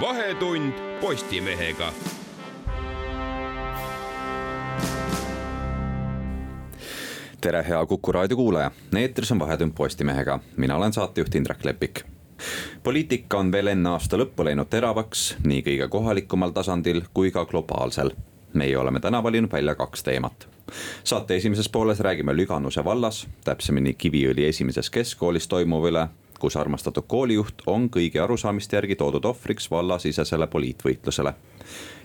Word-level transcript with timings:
vahetund 0.00 0.72
Postimehega. 1.00 1.92
tere, 7.40 7.64
hea 7.68 7.86
Kuku 7.86 8.12
raadio 8.12 8.36
kuulaja, 8.36 8.70
eetris 8.96 9.32
on 9.32 9.38
Vahetund 9.38 9.72
Postimehega, 9.72 10.38
mina 10.56 10.76
olen 10.76 10.92
saatejuht 10.92 11.34
Indrek 11.34 11.64
Lepik 11.64 12.00
poliitika 12.82 13.38
on 13.38 13.52
veel 13.52 13.66
enne 13.66 13.88
aasta 13.88 14.16
lõppu 14.16 14.44
läinud 14.44 14.68
teravaks 14.70 15.36
nii 15.44 15.62
kõige 15.62 15.88
kohalikumal 15.88 16.50
tasandil 16.50 17.02
kui 17.14 17.30
ka 17.30 17.44
globaalsel. 17.44 18.10
meie 18.52 18.78
oleme 18.78 19.00
täna 19.00 19.22
valinud 19.22 19.52
välja 19.52 19.74
kaks 19.74 20.02
teemat. 20.02 20.48
saate 21.04 21.36
esimeses 21.36 21.68
pooles 21.68 22.00
räägime 22.00 22.36
Lüganuse 22.36 22.84
vallas, 22.84 23.26
täpsemini 23.44 23.94
Kiviõli 23.94 24.44
esimeses 24.44 24.90
keskkoolis 24.90 25.48
toimuva 25.48 25.88
üle 25.88 26.08
kus 26.44 26.56
armastatud 26.60 27.06
koolijuht 27.08 27.62
on 27.66 27.86
kõigi 27.88 28.20
arusaamiste 28.20 28.76
järgi 28.76 28.96
toodud 29.00 29.24
ohvriks 29.24 29.70
vallasisesele 29.70 30.46
poliitvõitlusele. 30.46 31.34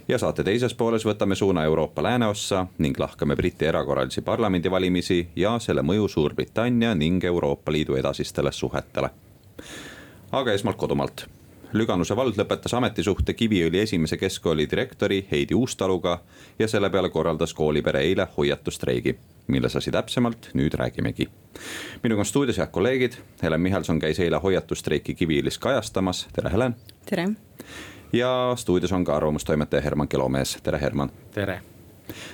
ja 0.07 0.17
saate 0.17 0.43
teises 0.43 0.73
pooles 0.73 1.03
võtame 1.05 1.35
suuna 1.35 1.63
Euroopa 1.67 2.03
lääneossa 2.03 2.65
ning 2.77 2.99
lahkame 2.99 3.35
Briti 3.35 3.65
erakorralisi 3.65 4.21
parlamendivalimisi 4.21 5.27
ja 5.35 5.57
selle 5.59 5.81
mõju 5.81 6.07
Suurbritannia 6.07 6.95
ning 6.95 7.23
Euroopa 7.23 7.71
Liidu 7.71 7.95
edasistele 7.95 8.51
suhetele. 8.51 9.09
aga 10.31 10.53
esmalt 10.53 10.77
kodumaalt 10.77 11.27
Lüganuse 11.73 12.15
vald 12.17 12.33
lõpetas 12.33 12.73
ametisuhte 12.73 13.35
Kiviõli 13.37 13.83
esimese 13.83 14.17
keskkooli 14.17 14.65
direktori 14.71 15.19
Heidi 15.31 15.53
Uustaluga 15.53 16.15
ja 16.59 16.67
selle 16.67 16.89
peale 16.89 17.09
korraldas 17.13 17.53
koolipere 17.53 18.01
eile 18.01 18.25
hoiatusstreigi, 18.37 19.13
milles 19.47 19.75
asi 19.77 19.91
täpsemalt 19.91 20.49
nüüd 20.57 20.73
räägimegi. 20.73 21.27
minuga 22.03 22.21
on 22.21 22.25
stuudios 22.25 22.57
head 22.57 22.71
kolleegid, 22.71 23.13
Helen 23.43 23.61
Michalson 23.61 23.99
käis 23.99 24.19
eile 24.19 24.37
hoiatusstreiki 24.37 25.13
Kiviõlis 25.13 25.59
kajastamas, 25.59 26.27
tere 26.33 26.49
Helen. 26.49 26.75
tere. 27.05 27.29
ja 28.13 28.53
stuudios 28.55 28.91
on 28.91 29.03
ka 29.03 29.15
arvamustoimetaja 29.15 29.81
Herman 29.81 30.07
Kelomees, 30.07 30.57
tere 30.63 30.81
Herman. 30.81 31.11
tere 31.31 31.61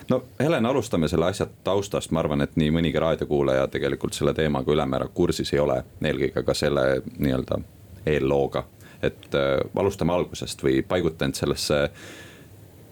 no 0.10 0.24
Helen, 0.40 0.66
alustame 0.66 1.08
selle 1.08 1.26
asja 1.26 1.48
taustast, 1.64 2.12
ma 2.12 2.20
arvan, 2.20 2.42
et 2.42 2.56
nii 2.56 2.72
mõnigi 2.72 3.00
raadiokuulaja 3.00 3.68
tegelikult 3.68 4.14
selle 4.14 4.34
teemaga 4.34 4.72
ülemäära 4.72 5.08
kursis 5.08 5.54
ei 5.54 5.60
ole, 5.60 5.84
eelkõige 6.04 6.44
ka 6.44 6.54
selle 6.54 7.02
nii-öelda 7.18 7.60
eellooga 8.06 8.64
et 9.02 9.36
äh, 9.36 9.58
alustame 9.76 10.14
algusest 10.14 10.64
või 10.64 10.82
paiguta 10.88 11.26
end 11.26 11.40
sellesse 11.40 11.88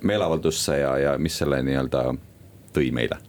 meeleavaldusse 0.03 0.79
ja, 0.79 0.97
ja 0.97 1.13
mis 1.17 1.37
selle 1.39 1.61
nii-öelda 1.63 2.07
tõi 2.73 2.89
meile 2.95 3.19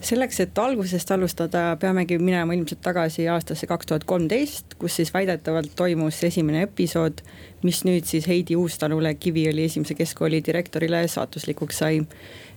selleks, 0.00 0.40
et 0.40 0.58
algusest 0.58 1.10
alustada, 1.10 1.62
peamegi 1.80 2.18
minema 2.22 2.54
ilmselt 2.54 2.80
tagasi 2.84 3.26
aastasse 3.28 3.66
kaks 3.66 3.88
tuhat 3.90 4.04
kolmteist, 4.08 4.76
kus 4.78 4.98
siis 5.00 5.10
väidetavalt 5.14 5.72
toimus 5.76 6.20
esimene 6.24 6.62
episood, 6.68 7.22
mis 7.66 7.82
nüüd 7.86 8.06
siis 8.06 8.28
Heidi 8.30 8.56
Uustalule, 8.56 9.14
Kiviõli 9.18 9.66
esimese 9.66 9.96
keskkooli 9.98 10.42
direktorile 10.46 11.02
saatuslikuks 11.10 11.82
sai. 11.82 12.02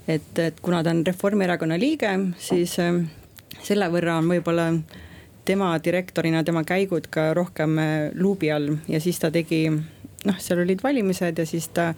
et, 0.07 0.37
et 0.39 0.59
kuna 0.61 0.83
ta 0.83 0.93
on 0.93 1.05
Reformierakonna 1.05 1.79
liige, 1.79 2.11
siis 2.37 2.77
äh, 2.79 3.01
selle 3.63 3.89
võrra 3.93 4.19
on 4.21 4.29
võib-olla 4.29 4.69
tema 5.45 5.73
direktorina, 5.83 6.43
tema 6.43 6.63
käigud 6.67 7.09
ka 7.13 7.31
rohkem 7.37 7.79
äh, 7.81 8.11
luubi 8.13 8.51
all 8.51 8.75
ja 8.87 9.01
siis 9.01 9.19
ta 9.19 9.31
tegi, 9.33 9.65
noh, 9.71 10.39
seal 10.39 10.63
olid 10.63 10.83
valimised 10.83 11.41
ja 11.41 11.45
siis 11.49 11.69
ta 11.73 11.91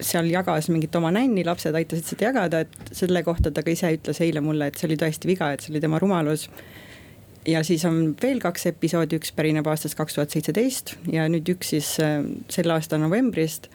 seal 0.00 0.28
jagas 0.30 0.68
mingit 0.68 0.94
oma 0.98 1.10
nänni, 1.14 1.44
lapsed 1.46 1.74
aitasid 1.76 2.10
seda 2.10 2.28
jagada, 2.28 2.62
et 2.64 2.90
selle 2.96 3.22
kohta 3.24 3.52
ta 3.54 3.64
ka 3.64 3.72
ise 3.72 3.92
ütles 3.96 4.20
eile 4.24 4.42
mulle, 4.44 4.68
et 4.68 4.78
see 4.78 4.88
oli 4.90 4.98
tõesti 5.00 5.30
viga, 5.30 5.52
et 5.52 5.64
see 5.64 5.72
oli 5.72 5.82
tema 5.84 6.00
rumalus. 6.02 6.48
ja 7.46 7.62
siis 7.64 7.84
on 7.84 8.16
veel 8.22 8.40
kaks 8.42 8.66
episoodi, 8.72 9.20
üks 9.20 9.30
pärineb 9.32 9.66
aastast 9.70 9.94
kaks 9.94 10.16
tuhat 10.16 10.34
seitseteist 10.34 10.96
ja 11.12 11.28
nüüd 11.30 11.48
üks 11.54 11.70
siis 11.74 11.92
äh, 12.02 12.20
selle 12.50 12.74
aasta 12.74 12.98
novembrist. 12.98 13.70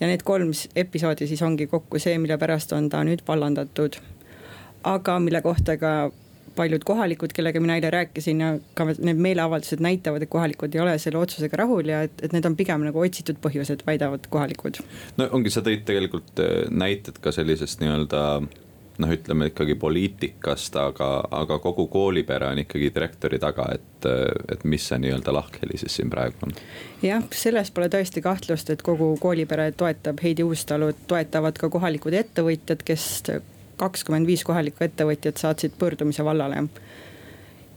ja 0.00 0.06
need 0.06 0.22
kolm 0.22 0.52
episoodi 0.76 1.26
siis 1.26 1.42
ongi 1.42 1.66
kokku 1.66 1.98
see, 1.98 2.18
mille 2.18 2.38
pärast 2.38 2.72
on 2.72 2.88
ta 2.88 3.02
nüüd 3.04 3.26
vallandatud. 3.28 3.98
aga 4.84 5.18
mille 5.20 5.42
kohta 5.42 5.76
ka 5.76 6.10
paljud 6.56 6.84
kohalikud, 6.86 7.34
kellega 7.36 7.60
mina 7.62 7.78
eile 7.78 7.90
rääkisin 7.94 8.42
ja 8.42 8.52
ka 8.74 8.88
need 8.90 9.22
meeleavaldused 9.28 9.82
näitavad, 9.84 10.24
et 10.24 10.32
kohalikud 10.32 10.74
ei 10.74 10.82
ole 10.82 10.98
selle 11.02 11.20
otsusega 11.22 11.62
rahul 11.62 11.92
ja 11.92 12.02
et, 12.08 12.20
et 12.22 12.36
need 12.36 12.48
on 12.48 12.56
pigem 12.58 12.86
nagu 12.88 13.02
otsitud 13.02 13.40
põhjused, 13.44 13.86
väidavad 13.86 14.28
kohalikud. 14.30 14.82
no 15.20 15.28
ongi, 15.36 15.52
sa 15.52 15.64
tõid 15.66 15.86
tegelikult 15.88 16.42
äh, 16.42 16.70
näited 16.70 17.20
ka 17.22 17.34
sellisest 17.34 17.84
nii-öelda 17.84 18.22
noh, 18.98 19.12
ütleme 19.12 19.50
ikkagi 19.50 19.74
poliitikast, 19.80 20.76
aga, 20.80 21.08
aga 21.34 21.58
kogu 21.62 21.86
koolipere 21.92 22.48
on 22.48 22.60
ikkagi 22.62 22.90
direktori 22.94 23.38
taga, 23.42 23.68
et, 23.74 24.08
et 24.52 24.64
mis 24.64 24.86
see 24.88 24.98
nii-öelda 25.02 25.34
lahkheli 25.36 25.80
siis 25.80 25.98
siin 26.00 26.12
praegu 26.12 26.48
on? 26.48 26.54
jah, 27.04 27.24
selles 27.36 27.70
pole 27.74 27.90
tõesti 27.92 28.22
kahtlust, 28.24 28.72
et 28.72 28.84
kogu 28.86 29.12
koolipere 29.20 29.70
toetab 29.76 30.22
Heidi 30.24 30.46
Uustalu, 30.46 30.92
toetavad 31.10 31.60
ka 31.60 31.70
kohalikud 31.72 32.16
ettevõtjad, 32.16 32.84
kes 32.86 33.10
kakskümmend 33.76 34.26
viis 34.26 34.44
kohalikku 34.44 34.84
ettevõtjat 34.84 35.42
saatsid 35.42 35.76
pöördumise 35.78 36.24
vallale. 36.24 36.64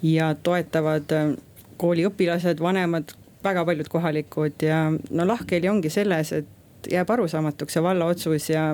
ja 0.02 0.36
toetavad 0.44 1.12
äh, 1.12 1.34
kooli 1.78 2.06
õpilased, 2.08 2.60
vanemad, 2.60 3.12
väga 3.44 3.66
paljud 3.66 3.88
kohalikud 3.88 4.64
ja 4.64 4.90
no 4.92 5.28
lahkheli 5.28 5.70
ongi 5.70 5.90
selles, 5.90 6.32
et 6.32 6.92
jääb 6.92 7.10
arusaamatuks 7.10 7.74
see 7.74 7.84
valla 7.84 8.06
otsus 8.06 8.50
ja 8.50 8.74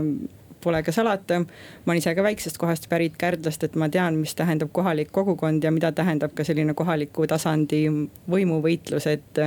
pole 0.66 0.82
ka 0.84 0.92
salata. 0.92 1.40
ma 1.86 1.94
olen 1.94 2.02
ise 2.02 2.16
ka 2.18 2.24
väiksest 2.26 2.58
kohast 2.58 2.90
pärit 2.90 3.18
Kärdlast, 3.22 3.64
et 3.64 3.76
ma 3.76 3.90
tean, 3.90 4.18
mis 4.18 4.34
tähendab 4.36 4.72
kohalik 4.74 5.12
kogukond 5.14 5.64
ja 5.64 5.72
mida 5.72 5.92
tähendab 5.92 6.34
ka 6.38 6.44
selline 6.44 6.74
kohaliku 6.74 7.28
tasandi 7.30 7.86
võimuvõitlus, 8.32 9.08
et. 9.12 9.42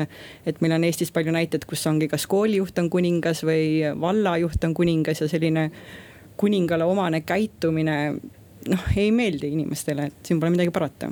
et 0.47 0.61
meil 0.63 0.77
on 0.79 0.87
Eestis 0.87 1.11
palju 1.15 1.35
näiteid, 1.35 1.67
kus 1.67 1.87
ongi 1.91 2.09
kas 2.09 2.27
koolijuht 2.31 2.79
on 2.79 2.91
kuningas 2.91 3.43
või 3.47 3.83
vallajuht 4.01 4.65
on 4.65 4.75
kuningas 4.79 5.25
ja 5.25 5.29
selline 5.29 5.71
kuningale 6.39 6.87
omane 6.87 7.23
käitumine 7.27 7.97
noh, 8.69 8.87
ei 8.97 9.11
meeldi 9.15 9.53
inimestele, 9.55 10.09
et 10.11 10.31
siin 10.31 10.41
pole 10.41 10.55
midagi 10.55 10.73
parata. 10.75 11.11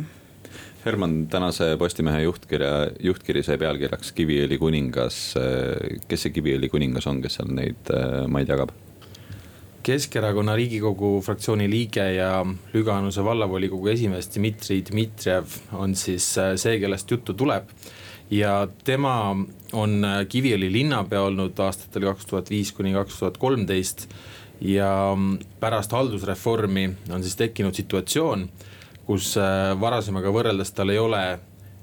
Herman, 0.87 1.25
tänase 1.27 1.73
Postimehe 1.79 2.21
juhtkirja, 2.23 2.73
juhtkiri 3.03 3.43
sai 3.43 3.59
pealkirjaks 3.59 4.13
Kiviõli 4.15 4.59
kuningas. 4.59 5.17
kes 6.07 6.27
see 6.27 6.35
Kiviõli 6.35 6.71
kuningas 6.71 7.09
on, 7.11 7.19
kes 7.25 7.41
seal 7.41 7.51
neid 7.51 7.91
maid 8.31 8.53
jagab? 8.53 8.71
Keskerakonna 9.87 10.55
riigikogu 10.59 11.21
fraktsiooni 11.23 11.67
liige 11.71 12.07
ja 12.17 12.31
Lüganuse 12.75 13.23
vallavolikogu 13.27 13.91
esimees 13.93 14.31
Dmitri 14.35 14.81
Dmitrijev 14.87 15.59
on 15.79 15.95
siis 15.99 16.27
see, 16.35 16.79
kellest 16.83 17.11
juttu 17.11 17.35
tuleb. 17.35 17.71
ja 18.31 18.69
tema 18.85 19.37
on 19.73 20.07
Kiviõli 20.29 20.71
linnapea 20.73 21.23
olnud 21.23 21.59
aastatel 21.63 22.09
kaks 22.13 22.27
tuhat 22.27 22.51
viis 22.51 22.73
kuni 22.73 22.93
kaks 22.95 23.19
tuhat 23.19 23.39
kolmteist 23.39 24.09
ja 24.61 25.17
pärast 25.61 25.93
haldusreformi 25.93 26.91
on 27.11 27.23
siis 27.23 27.37
tekkinud 27.37 27.75
situatsioon, 27.75 28.49
kus 29.07 29.35
äh, 29.41 29.75
varasemaga 29.81 30.33
võrreldes 30.33 30.73
tal 30.75 30.91
ei 30.91 30.99
ole 30.99 31.25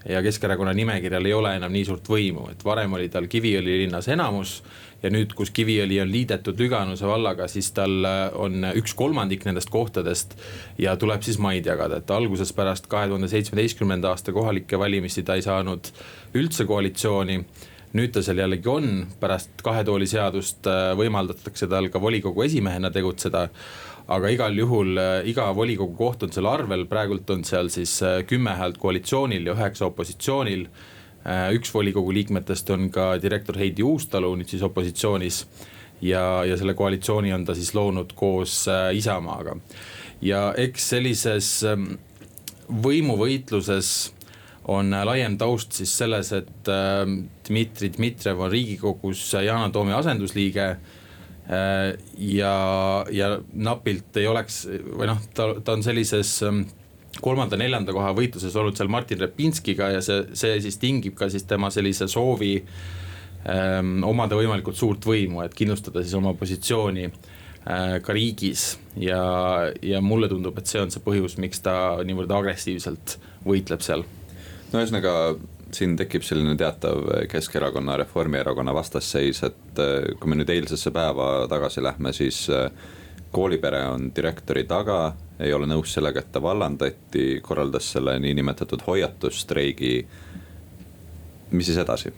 ja 0.10 0.24
Keskerakonna 0.24 0.74
nimekirjal 0.74 1.26
ei 1.26 1.34
ole 1.34 1.56
enam 1.56 1.72
nii 1.72 1.86
suurt 1.88 2.10
võimu, 2.10 2.50
et 2.52 2.66
varem 2.66 2.98
oli 2.98 3.08
tal 3.10 3.30
Kiviõli 3.32 3.84
linnas 3.86 4.10
enamus. 4.12 4.62
ja 5.04 5.10
nüüd, 5.12 5.34
kus 5.36 5.52
Kiviõli 5.52 6.00
on 6.02 6.12
liidetud 6.12 6.60
Lüganuse 6.60 7.08
vallaga, 7.08 7.48
siis 7.48 7.72
tal 7.72 8.06
äh, 8.08 8.24
on 8.36 8.66
üks 8.74 8.94
kolmandik 8.96 9.46
nendest 9.46 9.70
kohtadest. 9.70 10.36
ja 10.78 10.96
tuleb 10.98 11.22
siis 11.24 11.38
maid 11.40 11.66
jagada, 11.66 11.98
et 11.98 12.12
alguses 12.12 12.54
pärast 12.54 12.88
kahe 12.88 13.08
tuhande 13.08 13.28
seitsmeteistkümnenda 13.28 14.10
aasta 14.10 14.32
kohalikke 14.32 14.80
valimisi 14.80 15.24
ta 15.24 15.36
ei 15.36 15.42
saanud 15.42 15.92
üldse 16.34 16.66
koalitsiooni 16.66 17.44
nüüd 17.98 18.14
ta 18.14 18.24
seal 18.26 18.42
jällegi 18.42 18.70
on, 18.70 18.88
pärast 19.22 19.62
kahe 19.66 19.84
tooli 19.86 20.08
seadust 20.10 20.66
äh, 20.70 20.94
võimaldatakse 20.98 21.68
tal 21.70 21.92
ka 21.94 22.02
volikogu 22.02 22.46
esimehena 22.46 22.90
tegutseda. 22.94 23.50
aga 24.14 24.30
igal 24.34 24.58
juhul 24.58 24.98
äh, 24.98 25.28
iga 25.30 25.46
volikogu 25.56 25.94
koht 25.96 26.24
on 26.24 26.32
seal 26.34 26.50
arvel, 26.50 26.86
praegult 26.90 27.30
on 27.30 27.44
seal 27.46 27.70
siis 27.70 28.02
äh, 28.04 28.24
kümme 28.28 28.56
häält 28.58 28.78
koalitsioonil 28.78 29.46
ja 29.48 29.54
üheksa 29.54 29.86
opositsioonil. 29.86 30.68
üks 31.56 31.70
volikogu 31.74 32.12
liikmetest 32.14 32.70
on 32.70 32.90
ka 32.92 33.16
direktor 33.22 33.56
Heidi 33.56 33.84
Uustalu, 33.84 34.34
nüüd 34.36 34.50
siis 34.50 34.62
opositsioonis. 34.62 35.46
ja, 36.02 36.44
ja 36.46 36.58
selle 36.58 36.74
koalitsiooni 36.74 37.32
on 37.34 37.46
ta 37.46 37.56
siis 37.56 37.74
loonud 37.76 38.12
koos 38.16 38.66
Isamaaga. 38.94 39.56
ja 40.22 40.54
eks 40.58 40.90
sellises 40.90 41.64
ähm, 41.64 41.94
võimuvõitluses 42.68 44.14
on 44.72 44.96
laiem 45.06 45.38
taust 45.38 45.76
siis 45.76 45.92
selles, 45.98 46.32
et 46.36 46.70
Dmitri 47.48 47.90
Dmitrijev 47.92 48.46
on 48.46 48.52
riigikogus 48.52 49.26
Yana 49.44 49.70
Toomi 49.74 49.92
asendusliige 49.98 50.68
ja, 52.24 52.54
ja 53.12 53.28
napilt 53.54 54.16
ei 54.22 54.30
oleks 54.32 54.62
või 54.70 55.10
noh, 55.10 55.20
ta, 55.36 55.50
ta 55.60 55.76
on 55.76 55.84
sellises 55.84 56.38
kolmanda-neljanda 57.22 57.94
koha 57.94 58.14
võitluses 58.18 58.56
olnud 58.58 58.78
seal 58.78 58.92
Martin 58.92 59.22
Repinskiga 59.22 59.92
ja 59.94 60.02
see, 60.06 60.24
see 60.38 60.58
siis 60.64 60.80
tingib 60.82 61.18
ka 61.18 61.30
siis 61.32 61.46
tema 61.50 61.70
sellise 61.74 62.08
soovi 62.12 62.56
ähm, 63.50 64.00
omada 64.08 64.38
võimalikult 64.40 64.80
suurt 64.80 65.06
võimu, 65.06 65.44
et 65.44 65.54
kindlustada 65.58 66.04
siis 66.04 66.16
oma 66.18 66.34
positsiooni 66.38 67.06
äh, 67.10 68.00
ka 68.04 68.16
riigis. 68.16 68.80
ja, 68.98 69.22
ja 69.82 70.02
mulle 70.02 70.30
tundub, 70.32 70.58
et 70.58 70.70
see 70.70 70.82
on 70.82 70.92
see 70.94 71.04
põhjus, 71.04 71.38
miks 71.42 71.62
ta 71.66 71.76
niivõrd 72.06 72.34
agressiivselt 72.34 73.18
võitleb 73.46 73.86
seal 73.86 74.06
no 74.74 74.82
ühesõnaga 74.82 75.14
siin 75.74 75.96
tekib 75.98 76.26
selline 76.26 76.56
teatav 76.58 77.08
Keskerakonna, 77.32 77.98
Reformierakonna 78.04 78.74
vastasseis, 78.76 79.42
et 79.46 79.82
äh, 79.82 80.12
kui 80.20 80.30
me 80.30 80.40
nüüd 80.40 80.52
eilsesse 80.54 80.94
päeva 80.94 81.48
tagasi 81.50 81.84
lähme, 81.84 82.14
siis 82.14 82.46
äh, 82.54 82.70
koolipere 83.34 83.82
on 83.90 84.12
direktori 84.16 84.66
taga, 84.70 85.16
ei 85.42 85.54
ole 85.54 85.68
nõus 85.70 85.94
sellega, 85.96 86.22
et 86.22 86.32
ta 86.34 86.42
vallandati, 86.44 87.40
korraldas 87.46 87.90
selle 87.96 88.20
niinimetatud 88.22 88.86
hoiatusstreigi. 88.86 89.96
mis 91.52 91.66
siis 91.66 91.78
edasi? 91.78 92.14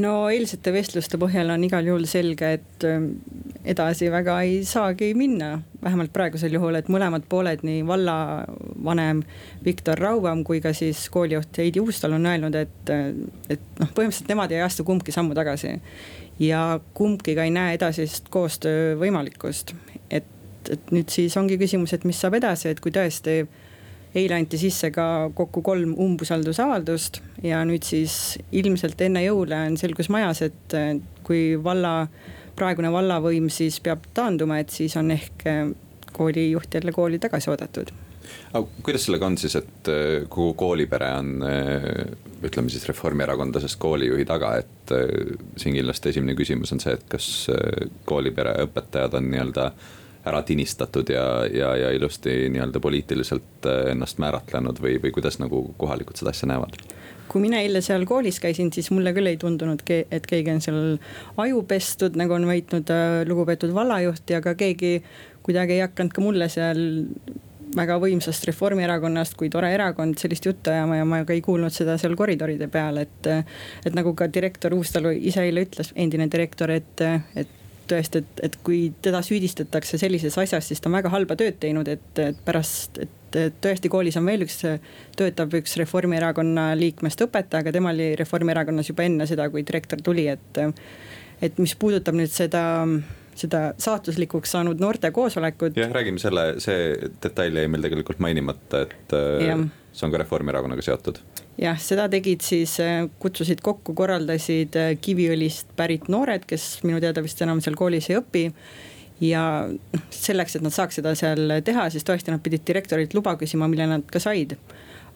No 0.00 0.12
eilsete 0.32 0.72
vestluste 0.74 1.18
põhjal 1.20 1.52
on 1.54 1.64
igal 1.66 1.86
juhul 1.86 2.06
selge, 2.08 2.50
et 2.58 2.86
ähm, 2.88 3.06
edasi 3.68 4.10
väga 4.12 4.36
ei 4.46 4.58
saagi 4.68 5.12
minna, 5.18 5.58
vähemalt 5.82 6.12
praegusel 6.14 6.54
juhul, 6.56 6.78
et 6.78 6.90
mõlemad 6.92 7.26
pooled, 7.30 7.64
nii 7.66 7.84
vallavanem 7.88 9.22
Viktor 9.64 10.00
Rauvam 10.00 10.44
kui 10.46 10.60
ka 10.64 10.74
siis 10.76 11.06
koolijuht 11.14 11.60
Heidi 11.60 11.82
Uustal 11.82 12.16
on 12.16 12.26
öelnud, 12.30 12.58
et, 12.58 12.92
et 13.52 13.66
noh, 13.80 13.90
põhimõtteliselt 13.96 14.30
nemad 14.32 14.54
ei 14.54 14.62
astu 14.64 14.86
kumbki 14.86 15.14
sammu 15.14 15.36
tagasi. 15.36 15.76
ja 16.38 16.80
kumbki 16.94 17.36
ka 17.38 17.44
ei 17.46 17.52
näe 17.54 17.76
edasist 17.76 18.28
koostöö 18.34 18.96
võimalikkust, 18.98 19.74
et, 20.10 20.26
et 20.70 20.90
nüüd 20.94 21.12
siis 21.12 21.36
ongi 21.36 21.58
küsimus, 21.60 21.94
et 21.94 22.04
mis 22.04 22.18
saab 22.20 22.40
edasi, 22.40 22.72
et 22.72 22.80
kui 22.82 22.92
tõesti 22.94 23.44
eile 24.14 24.38
anti 24.38 24.58
sisse 24.60 24.90
ka 24.94 25.30
kokku 25.34 25.62
kolm 25.66 25.94
umbusaldusavaldust 26.00 27.20
ja 27.42 27.62
nüüd 27.66 27.86
siis 27.86 28.38
ilmselt 28.54 29.00
enne 29.06 29.24
jõule 29.24 29.58
on 29.70 29.78
selgus 29.80 30.10
majas, 30.12 30.44
et 30.46 30.76
kui 31.26 31.54
valla, 31.64 32.06
praegune 32.54 32.92
vallavõim 32.94 33.50
siis 33.50 33.80
peab 33.82 34.06
taanduma, 34.14 34.60
et 34.62 34.70
siis 34.70 34.94
on 35.00 35.10
ehk 35.14 35.46
koolijuht 36.14 36.74
jälle 36.78 36.94
kooli 36.94 37.18
tagasi 37.18 37.50
oodatud. 37.50 37.90
Aga 38.54 38.68
kuidas 38.86 39.04
sellega 39.04 39.26
on 39.26 39.34
siis, 39.38 39.56
et 39.58 39.90
äh, 39.90 40.28
kogu 40.32 40.54
koolipere 40.56 41.10
on 41.18 41.42
äh, 41.44 41.90
ütleme 42.46 42.70
siis 42.72 42.86
reformierakondlasest 42.88 43.76
koolijuhi 43.82 44.24
taga, 44.28 44.54
et 44.62 44.94
siin 45.60 45.74
kindlasti 45.74 46.12
esimene 46.12 46.36
küsimus 46.38 46.72
on 46.72 46.80
see, 46.80 46.94
et 46.94 47.04
kas 47.08 47.26
koolipere 48.08 48.54
õpetajad 48.66 49.16
on 49.18 49.28
nii-öelda 49.32 49.68
ära 50.24 50.42
tinistatud 50.42 51.10
ja, 51.12 51.24
ja, 51.46 51.74
ja 51.76 51.90
ilusti 51.94 52.48
nii-öelda 52.52 52.80
poliitiliselt 52.80 53.68
äh, 53.68 53.90
ennast 53.92 54.18
määratlenud 54.22 54.80
või, 54.82 54.98
või 55.02 55.12
kuidas 55.14 55.38
nagu 55.42 55.66
kohalikud 55.78 56.20
seda 56.20 56.34
asja 56.34 56.50
näevad? 56.52 56.78
kui 57.28 57.40
mina 57.42 57.58
eile 57.64 57.80
seal 57.82 58.04
koolis 58.06 58.36
käisin, 58.38 58.68
siis 58.72 58.90
mulle 58.94 59.10
küll 59.16 59.26
ei 59.26 59.38
tundunud, 59.40 59.80
et 59.90 60.26
keegi 60.28 60.52
on 60.52 60.60
seal 60.62 60.76
aju 61.40 61.62
pestud, 61.66 62.18
nagu 62.20 62.36
on 62.36 62.46
väitnud 62.46 62.92
äh, 62.92 63.22
lugupeetud 63.28 63.72
vallajuht 63.74 64.30
ja 64.30 64.42
ka 64.44 64.54
keegi 64.60 64.98
kuidagi 65.42 65.78
ei 65.78 65.82
hakanud 65.84 66.14
ka 66.14 66.24
mulle 66.24 66.48
seal 66.52 66.84
väga 67.74 67.96
võimsast 67.98 68.46
Reformierakonnast 68.48 69.34
kui 69.38 69.50
tore 69.50 69.72
erakond 69.74 70.18
sellist 70.20 70.46
juttu 70.46 70.70
ajama 70.70 71.00
ja 71.00 71.08
ma 71.08 71.22
ka 71.26 71.34
ei 71.34 71.42
kuulnud 71.44 71.74
seda 71.74 71.96
seal 71.98 72.14
koridoride 72.16 72.68
peal, 72.70 73.00
et. 73.02 73.28
et 73.84 73.96
nagu 73.96 74.14
ka 74.14 74.28
direktor 74.30 74.76
Uustalu 74.76 75.16
ise 75.30 75.42
eile 75.42 75.64
ütles, 75.66 75.90
endine 75.96 76.28
direktor, 76.30 76.70
et, 76.70 77.02
et 77.34 77.60
tõesti, 77.90 78.22
et, 78.22 78.42
et 78.48 78.56
kui 78.66 78.86
teda 79.04 79.20
süüdistatakse 79.24 79.98
sellises 80.00 80.36
asjas, 80.40 80.68
siis 80.70 80.82
ta 80.82 80.90
on 80.90 80.98
väga 80.98 81.12
halba 81.12 81.36
tööd 81.40 81.58
teinud, 81.62 81.88
et, 81.90 82.06
et 82.22 82.38
pärast, 82.46 83.00
et, 83.02 83.40
tõesti 83.64 83.90
koolis 83.90 84.18
on 84.20 84.28
veel 84.28 84.46
üks, 84.46 84.60
töötab 85.18 85.54
üks 85.58 85.76
Reformierakonna 85.80 86.70
liikmest 86.78 87.26
õpetaja, 87.26 87.64
aga 87.64 87.74
tema 87.74 87.92
oli 87.94 88.12
Reformierakonnas 88.20 88.92
juba 88.92 89.06
enne 89.08 89.26
seda, 89.30 89.48
kui 89.50 89.66
direktor 89.66 90.02
tuli, 90.04 90.28
et. 90.30 90.64
et 91.42 91.58
mis 91.58 91.74
puudutab 91.76 92.16
nüüd 92.16 92.30
seda 92.32 92.64
seda 93.34 93.72
saatuslikuks 93.82 94.52
saanud 94.54 94.78
noortekoosolekut. 94.78 95.76
jah, 95.76 95.90
räägime 95.90 96.22
selle, 96.22 96.52
see 96.62 96.94
detail 97.22 97.56
jäi 97.58 97.66
meil 97.66 97.82
tegelikult 97.82 98.20
mainimata, 98.22 98.84
et 98.86 99.16
ja. 99.42 99.56
see 99.90 100.06
on 100.06 100.14
ka 100.14 100.22
Reformierakonnaga 100.22 100.86
seotud 100.86 101.18
jah, 101.60 101.78
seda 101.80 102.06
tegid 102.10 102.42
siis, 102.44 102.78
äh, 102.82 103.04
kutsusid 103.22 103.62
kokku, 103.64 103.94
korraldasid 103.96 104.78
äh, 104.78 104.94
Kiviõlist 105.00 105.70
pärit 105.76 106.08
noored, 106.12 106.46
kes 106.48 106.82
minu 106.86 107.00
teada 107.02 107.22
vist 107.24 107.40
enam 107.44 107.62
seal 107.64 107.78
koolis 107.78 108.10
ei 108.10 108.18
õpi. 108.20 108.48
ja 109.22 109.44
noh, 109.70 110.08
selleks, 110.10 110.56
et 110.56 110.64
nad 110.64 110.74
saaks 110.74 110.98
seda 110.98 111.14
seal 111.18 111.60
teha, 111.64 111.86
siis 111.90 112.04
tõesti 112.04 112.34
nad 112.34 112.42
pidid 112.42 112.64
direktorilt 112.66 113.14
luba 113.14 113.36
küsima, 113.40 113.68
mille 113.70 113.86
nad 113.86 114.10
ka 114.10 114.22
said. 114.22 114.56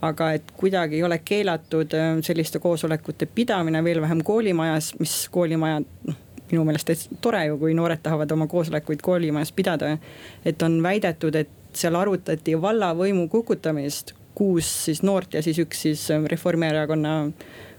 aga 0.01 0.33
et 0.39 0.53
kuidagi 0.55 0.95
ei 0.95 1.03
ole 1.03 1.19
keelatud 1.19 1.95
äh, 1.99 2.15
selliste 2.23 2.63
koosolekute 2.63 3.27
pidamine, 3.27 3.83
veel 3.85 4.01
vähem 4.01 4.23
koolimajas, 4.23 4.95
mis 5.01 5.21
koolimaja 5.35 5.83
noh 5.83 6.25
minu 6.49 6.65
meelest 6.65 7.11
tore 7.21 7.43
ju, 7.45 7.59
kui 7.61 7.75
noored 7.77 8.01
tahavad 8.03 8.31
oma 8.33 8.47
koosolekuid 8.49 9.03
koolimajas 9.05 9.53
pidada. 9.53 9.99
et 10.45 10.63
on 10.63 10.83
väidetud, 10.83 11.35
et 11.35 11.51
seal 11.77 11.95
arutati 11.95 12.55
vallavõimu 12.61 13.29
kukutamist, 13.29 14.15
kuus 14.39 14.69
siis 14.85 15.03
noort 15.03 15.35
ja 15.35 15.43
siis 15.43 15.59
üks 15.59 15.83
siis 15.89 16.05
ähm, 16.15 16.29
Reformierakonna 16.31 17.15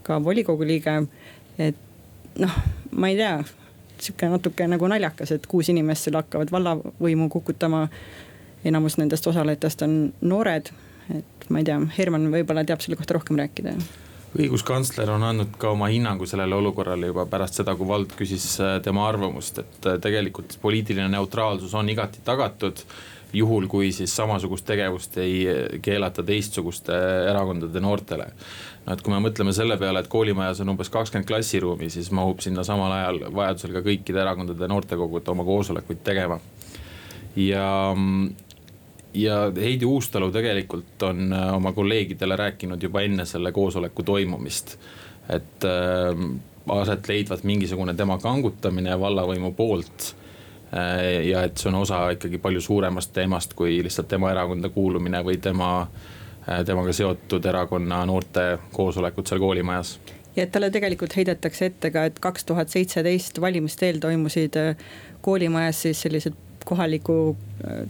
ka 0.03 0.19
volikogu 0.23 0.67
liige. 0.67 0.97
et 1.57 1.77
noh, 2.39 2.59
ma 2.91 3.11
ei 3.11 3.15
tea, 3.19 3.37
sihuke 3.99 4.29
natuke 4.31 4.67
nagu 4.67 4.91
naljakas, 4.91 5.31
et 5.35 5.47
kuus 5.47 5.71
inimest 5.71 6.07
seal 6.07 6.19
hakkavad 6.19 6.51
vallavõimu 6.51 7.29
kukutama. 7.29 7.87
enamus 8.65 8.97
nendest 8.99 9.27
osalejatest 9.27 9.81
on 9.87 10.13
noored, 10.21 10.71
et 11.15 11.49
ma 11.49 11.61
ei 11.61 11.67
tea, 11.67 11.79
Herman 11.97 12.27
võib-olla 12.33 12.65
teab 12.67 12.83
selle 12.83 12.99
kohta 12.99 13.15
rohkem 13.19 13.39
rääkida 13.39 13.75
õiguskantsler 14.37 15.09
on 15.09 15.23
andnud 15.25 15.55
ka 15.57 15.71
oma 15.73 15.87
hinnangu 15.89 16.27
sellele 16.29 16.55
olukorrale 16.55 17.07
juba 17.09 17.25
pärast 17.29 17.59
seda, 17.59 17.73
kui 17.75 17.87
vald 17.89 18.11
küsis 18.17 18.45
äh, 18.61 18.75
tema 18.85 19.07
arvamust, 19.09 19.57
et 19.63 19.87
äh, 19.89 19.97
tegelikult 20.01 20.57
poliitiline 20.61 21.07
neutraalsus 21.15 21.73
on 21.73 21.89
igati 21.89 22.21
tagatud 22.25 22.83
juhul, 23.33 23.67
kui 23.67 23.91
siis 23.91 24.15
samasugust 24.15 24.65
tegevust 24.65 25.17
ei 25.21 25.45
keelata 25.81 26.23
teistsuguste 26.25 26.95
erakondade 27.29 27.79
noortele. 27.79 28.27
no 28.85 28.93
et 28.93 29.01
kui 29.05 29.13
me 29.13 29.21
mõtleme 29.21 29.53
selle 29.53 29.77
peale, 29.77 30.01
et 30.01 30.11
koolimajas 30.11 30.61
on 30.63 30.73
umbes 30.73 30.89
kakskümmend 30.89 31.27
klassiruumi, 31.29 31.89
siis 31.93 32.11
mahub 32.15 32.41
sinna 32.41 32.63
samal 32.63 32.91
ajal 32.95 33.21
vajadusel 33.35 33.75
ka 33.77 33.83
kõikide 33.85 34.21
erakondade 34.23 34.69
noortekogud 34.71 35.33
oma 35.33 35.45
koosolekuid 35.45 36.03
tegema. 36.03 36.39
ja, 37.35 37.95
ja 39.13 39.39
Heidi 39.55 39.85
Uustalu 39.85 40.31
tegelikult 40.31 41.09
on 41.09 41.33
äh, 41.33 41.49
oma 41.55 41.73
kolleegidele 41.73 42.35
rääkinud 42.35 42.83
juba 42.83 43.01
enne 43.05 43.25
selle 43.25 43.51
koosoleku 43.51 44.03
toimumist, 44.03 44.77
et 45.29 45.65
äh, 45.69 46.25
aset 46.69 47.07
leidvat 47.07 47.43
mingisugune 47.43 47.93
tema 47.93 48.17
kangutamine 48.17 48.99
vallavõimu 48.99 49.53
poolt 49.57 50.13
Äh, 50.13 50.28
ja 51.29 51.43
et 51.47 51.57
see 51.57 51.69
on 51.71 51.79
osa 51.81 52.03
ikkagi 52.13 52.37
palju 52.37 52.61
suuremast 52.61 53.13
teemast 53.13 53.55
kui 53.57 53.79
lihtsalt 53.83 54.07
tema 54.11 54.29
erakonda 54.31 54.69
kuulumine 54.69 55.23
või 55.25 55.39
tema, 55.41 55.87
äh, 56.45 56.63
temaga 56.65 56.93
seotud 56.93 57.45
erakonna 57.45 58.03
noorte 58.05 58.59
koosolekud 58.73 59.27
seal 59.27 59.41
koolimajas 59.41 59.95
ja 60.35 60.45
et 60.45 60.51
talle 60.53 60.69
tegelikult 60.69 61.15
heidetakse 61.17 61.71
ette 61.71 61.91
ka, 61.91 62.05
et 62.09 62.19
kaks 62.21 62.45
tuhat 62.45 62.69
seitseteist 62.69 63.41
valimiste 63.41 63.89
eel 63.89 63.97
toimusid 64.03 64.59
äh, 64.61 64.85
koolimajas 65.25 65.81
siis 65.87 66.05
sellised 66.05 66.37
kohaliku 66.69 67.37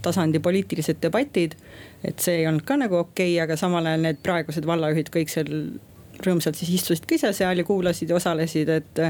tasandi 0.01 0.39
poliitilised 0.39 1.01
debatid. 1.01 1.55
et 2.03 2.19
see 2.19 2.37
ei 2.39 2.47
olnud 2.47 2.63
ka 2.63 2.77
nagu 2.79 2.95
okei 3.01 3.33
okay,, 3.33 3.43
aga 3.43 3.57
samal 3.59 3.85
ajal 3.85 4.05
need 4.05 4.21
praegused 4.23 4.65
vallajuhid 4.65 5.09
kõik 5.15 5.33
seal 5.33 5.51
rõõmsalt 6.25 6.59
siis 6.59 6.71
istusid 6.79 7.07
ka 7.07 7.17
ise 7.17 7.33
seal 7.35 7.59
ja 7.59 7.65
kuulasid 7.67 8.11
ja 8.11 8.15
osalesid, 8.19 8.69
et, 8.69 9.03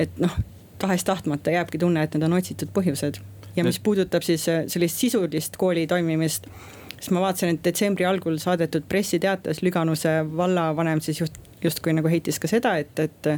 et 0.00 0.20
noh 0.22 0.36
tahes-tahtmata 0.82 1.54
jääbki 1.54 1.80
tunne, 1.82 2.02
et 2.02 2.14
need 2.14 2.26
on 2.26 2.38
otsitud 2.38 2.72
põhjused. 2.74 3.20
ja 3.56 3.64
mis 3.64 3.78
puudutab 3.84 4.24
siis 4.24 4.46
äh, 4.48 4.62
sellist 4.66 5.00
sisulist 5.00 5.56
kooli 5.60 5.86
toimimist, 5.86 6.46
siis 6.94 7.10
ma 7.12 7.20
vaatasin, 7.20 7.56
et 7.56 7.64
detsembri 7.64 8.06
algul 8.08 8.38
saadetud 8.40 8.86
pressiteates 8.88 9.62
Lüganuse 9.62 10.14
vallavanem 10.36 11.00
siis 11.04 11.20
just, 11.20 11.36
justkui 11.64 11.92
nagu 11.92 12.08
heitis 12.08 12.40
ka 12.40 12.48
seda, 12.48 12.76
et, 12.80 12.98
et, 12.98 13.28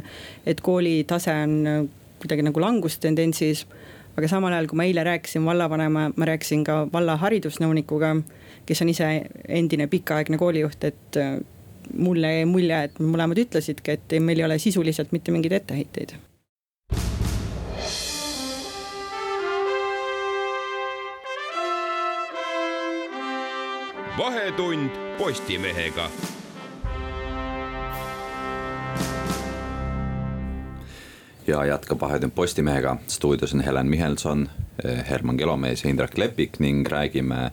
et 0.45 0.61
kooli 0.63 1.01
tase 1.07 1.35
on 1.45 1.57
äh, 1.67 1.83
kuidagi 2.21 2.47
nagu 2.47 2.63
langustendentsis 2.63 3.65
aga 4.15 4.29
samal 4.31 4.53
ajal, 4.55 4.69
kui 4.71 4.79
ma 4.79 4.85
eile 4.87 5.03
rääkisin 5.03 5.43
vallavanema, 5.45 6.05
ma 6.15 6.29
rääkisin 6.29 6.63
ka 6.67 6.77
valla 6.93 7.17
haridusnõunikuga, 7.19 8.13
kes 8.65 8.81
on 8.85 8.93
ise 8.93 9.09
endine 9.59 9.89
pikaaegne 9.91 10.39
koolijuht, 10.39 10.87
et 10.87 11.19
äh, 11.19 11.35
mulle 11.93 12.37
jäi 12.37 12.47
mulje, 12.49 12.79
et 12.87 13.03
mõlemad 13.03 13.43
ütlesidki, 13.43 13.97
et 13.99 14.15
meil 14.23 14.39
ei 14.39 14.47
ole 14.47 14.59
sisuliselt 14.61 15.11
mitte 15.15 15.35
mingeid 15.35 15.59
etteheiteid 15.59 16.15
vahetund 24.17 24.89
Postimehega. 25.17 26.09
ja 31.47 31.65
jätkab 31.65 32.01
Vahetund 32.01 32.31
Postimehega, 32.35 32.97
stuudios 33.07 33.53
on 33.53 33.61
Helen 33.61 33.87
Michelson, 33.87 34.49
eh, 34.85 35.09
Herman 35.09 35.37
Kelomees 35.37 35.83
ja 35.83 35.89
Indrek 35.89 36.17
Lepik 36.17 36.59
ning 36.59 36.87
räägime 36.87 37.51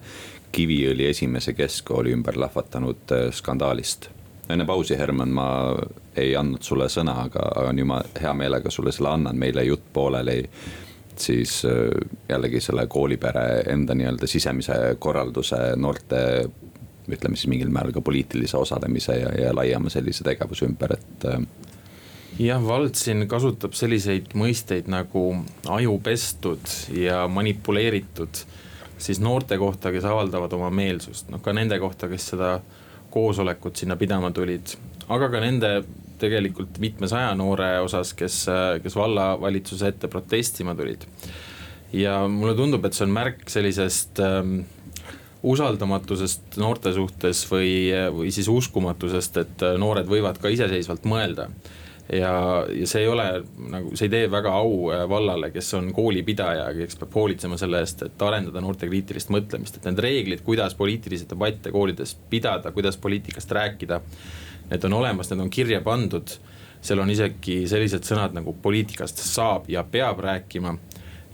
Kiviõli 0.53 1.07
esimese 1.07 1.53
keskkooli 1.53 2.13
ümber 2.13 2.41
lahvatanud 2.41 2.97
eh, 3.11 3.33
skandaalist. 3.33 4.09
enne 4.49 4.65
pausi, 4.65 4.99
Herman, 4.99 5.29
ma 5.29 5.77
ei 6.17 6.37
andnud 6.37 6.63
sulle 6.63 6.89
sõna, 6.89 7.15
aga, 7.25 7.43
aga 7.57 7.73
nüüd 7.73 7.87
ma 7.87 8.03
hea 8.21 8.33
meelega 8.35 8.71
sulle 8.71 8.93
selle 8.93 9.09
annan, 9.09 9.39
meil 9.39 9.57
jäi 9.57 9.67
jutt 9.67 9.93
pooleli 9.93 10.49
siis 11.21 11.65
äh, 11.65 11.91
jällegi 12.29 12.61
selle 12.61 12.87
koolipere 12.87 13.63
enda 13.73 13.95
nii-öelda 13.95 14.27
sisemise 14.27 14.79
korralduse, 14.99 15.61
noorte 15.77 16.23
ütleme 17.13 17.37
siis 17.37 17.51
mingil 17.51 17.73
määral 17.75 17.93
ka 17.93 18.01
poliitilise 18.01 18.57
osalemise 18.57 19.19
ja, 19.19 19.33
ja 19.45 19.55
laiema 19.55 19.91
sellise 19.91 20.25
tegevuse 20.25 20.67
ümber, 20.69 20.95
et 20.97 21.27
äh, 21.29 21.43
jah, 22.39 22.63
vald 22.67 22.97
siin 22.99 23.27
kasutab 23.29 23.77
selliseid 23.77 24.33
mõisteid 24.39 24.89
nagu 24.93 25.27
ajupestud 25.69 26.77
ja 26.97 27.27
manipuleeritud 27.29 28.45
siis 29.03 29.21
noorte 29.21 29.59
kohta, 29.59 29.93
kes 29.93 30.05
avaldavad 30.07 30.53
oma 30.57 30.71
meelsust, 30.71 31.31
noh 31.33 31.43
ka 31.43 31.55
nende 31.57 31.79
kohta, 31.83 32.09
kes 32.09 32.33
seda 32.35 32.55
koosolekut 33.13 33.77
sinna 33.77 33.97
pidama 34.01 34.31
tulid. 34.31 34.77
aga 35.09 35.29
ka 35.29 35.41
nende 35.43 35.73
tegelikult 36.23 36.79
mitmesaja 36.83 37.35
noore 37.39 37.75
osas, 37.85 38.15
kes, 38.19 38.45
kes 38.83 38.99
vallavalitsuse 38.99 39.93
ette 39.93 40.11
protestima 40.13 40.77
tulid. 40.79 41.05
ja 41.93 42.23
mulle 42.29 42.55
tundub, 42.57 42.85
et 42.87 42.97
see 42.97 43.05
on 43.05 43.13
märk 43.13 43.45
sellisest 43.53 44.23
ähm, 44.25 44.63
usaldamatusest 45.43 46.57
noorte 46.63 46.95
suhtes 46.95 47.45
või, 47.51 47.91
või 48.15 48.31
siis 48.33 48.49
uskumatusest, 48.49 49.41
et 49.43 49.65
noored 49.79 50.09
võivad 50.09 50.39
ka 50.41 50.53
iseseisvalt 50.55 51.09
mõelda 51.11 51.51
ja, 52.13 52.33
ja 52.75 52.87
see 52.87 53.05
ei 53.05 53.09
ole 53.09 53.27
nagu, 53.73 53.93
see 53.97 54.09
ei 54.09 54.13
tee 54.13 54.31
väga 54.31 54.53
au 54.59 54.91
äh, 54.93 55.05
vallale, 55.09 55.51
kes 55.55 55.73
on 55.79 55.91
koolipidaja, 55.95 56.69
kes 56.77 56.99
peab 57.01 57.17
hoolitsema 57.17 57.59
selle 57.61 57.83
eest, 57.83 58.05
et 58.07 58.25
arendada 58.27 58.63
noorte 58.65 58.89
kriitilist 58.91 59.33
mõtlemist, 59.35 59.79
et 59.79 59.89
need 59.89 60.03
reeglid, 60.03 60.45
kuidas 60.47 60.77
poliitilisi 60.79 61.29
debatte 61.31 61.73
koolides 61.75 62.17
pidada, 62.31 62.73
kuidas 62.75 62.99
poliitikast 63.01 63.55
rääkida. 63.59 64.01
Need 64.73 64.89
on 64.89 64.97
olemas, 64.97 65.29
need 65.31 65.43
on 65.45 65.51
kirja 65.53 65.83
pandud. 65.85 66.39
seal 66.83 66.99
on 66.99 67.11
isegi 67.13 67.61
sellised 67.71 68.03
sõnad 68.03 68.33
nagu 68.35 68.57
poliitikast 68.63 69.21
saab 69.23 69.69
ja 69.71 69.85
peab 69.87 70.19
rääkima 70.25 70.73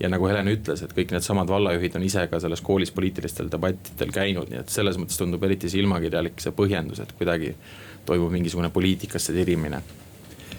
ja 0.01 0.11
nagu 0.13 0.27
Helen 0.29 0.51
ütles, 0.53 0.83
et 0.85 0.93
kõik 0.93 1.15
needsamad 1.15 1.49
vallajuhid 1.49 1.97
on 1.97 2.05
ise 2.05 2.27
ka 2.29 2.41
selles 2.41 2.61
koolis 2.61 2.93
poliitilistel 2.93 3.49
debattidel 3.51 4.13
käinud, 4.13 4.51
nii 4.51 4.61
et 4.61 4.75
selles 4.75 4.99
mõttes 5.01 5.17
tundub 5.19 5.47
eriti 5.49 5.71
silmakirjalik 5.73 6.37
see 6.43 6.53
põhjendus, 6.53 7.01
et 7.03 7.15
kuidagi 7.17 7.55
toimub 8.07 8.35
mingisugune 8.35 8.71
poliitikasse 8.75 9.33
tirimine 9.33 9.81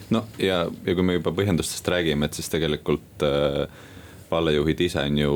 no 0.10 0.24
ja, 0.42 0.64
ja 0.86 0.96
kui 0.96 1.06
me 1.06 1.20
juba 1.20 1.34
põhjendustest 1.38 1.88
räägime, 1.94 2.26
et 2.26 2.38
siis 2.38 2.50
tegelikult 2.52 3.26
äh, 3.26 3.68
vallajuhid 4.32 4.82
ise 4.86 5.04
on 5.06 5.22
ju 5.22 5.36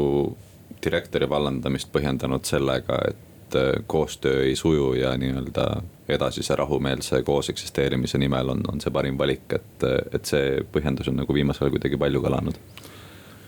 direktori 0.83 1.29
vallandamist 1.29 1.91
põhjendanud 1.93 2.45
sellega, 2.47 2.99
et 3.09 3.29
äh, 3.55 3.73
koostöö 3.87 4.43
ei 4.43 4.55
suju 4.55 4.93
ja 4.93 5.17
nii-öelda 5.17 5.67
edasise 6.09 6.55
rahumeelse 6.55 7.23
koos 7.23 7.49
eksisteerimise 7.49 8.17
nimel 8.17 8.49
on, 8.49 8.63
on 8.71 8.81
see 8.81 8.91
parim 8.91 9.17
valik, 9.17 9.45
et, 9.55 9.85
et 10.11 10.25
see 10.25 10.63
põhjendus 10.73 11.09
on 11.09 11.21
nagu 11.21 11.33
viimasel 11.33 11.67
ajal 11.67 11.77
kuidagi 11.77 11.99
palju 11.99 12.23
kõlanud 12.23 12.59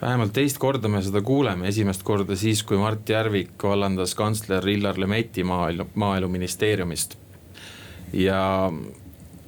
vähemalt 0.01 0.33
teist 0.33 0.57
korda 0.61 0.89
me 0.91 1.01
seda 1.01 1.21
kuuleme, 1.25 1.67
esimest 1.67 2.03
korda 2.03 2.35
siis, 2.35 2.63
kui 2.63 2.77
Mart 2.77 3.09
Järvik 3.09 3.63
vallandas 3.63 4.15
kantsler 4.15 4.67
Illar 4.69 4.99
Lemetti 4.99 5.43
maaelu, 5.43 5.87
maaeluministeeriumist. 5.95 7.17
ja 8.13 8.71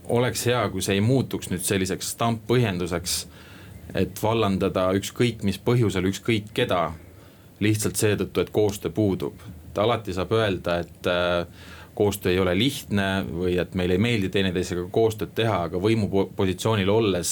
oleks 0.09 0.45
hea, 0.45 0.69
kui 0.69 0.81
see 0.81 0.97
ei 0.97 1.01
muutuks 1.01 1.51
nüüd 1.51 1.63
selliseks 1.63 2.13
stamppõhjenduseks, 2.15 3.17
et 3.95 4.23
vallandada 4.23 4.89
ükskõik 4.97 5.43
mis 5.47 5.59
põhjusel 5.59 6.07
ükskõik 6.09 6.51
keda, 6.53 6.91
lihtsalt 7.59 7.99
seetõttu, 7.99 8.41
et 8.41 8.51
koostöö 8.53 8.91
puudub. 8.91 9.39
Et 9.77 9.83
alati 9.83 10.15
saab 10.15 10.33
öelda, 10.33 10.79
et 10.81 11.07
äh, 11.07 11.45
koostöö 11.97 12.31
ei 12.31 12.39
ole 12.39 12.57
lihtne 12.57 13.25
või 13.29 13.57
et 13.61 13.77
meile 13.77 13.97
ei 13.97 14.01
meeldi 14.01 14.29
teineteisega 14.33 14.87
koostööd 14.93 15.33
teha, 15.37 15.63
aga 15.69 15.81
võimupositsioonil 15.81 16.89
olles 16.93 17.31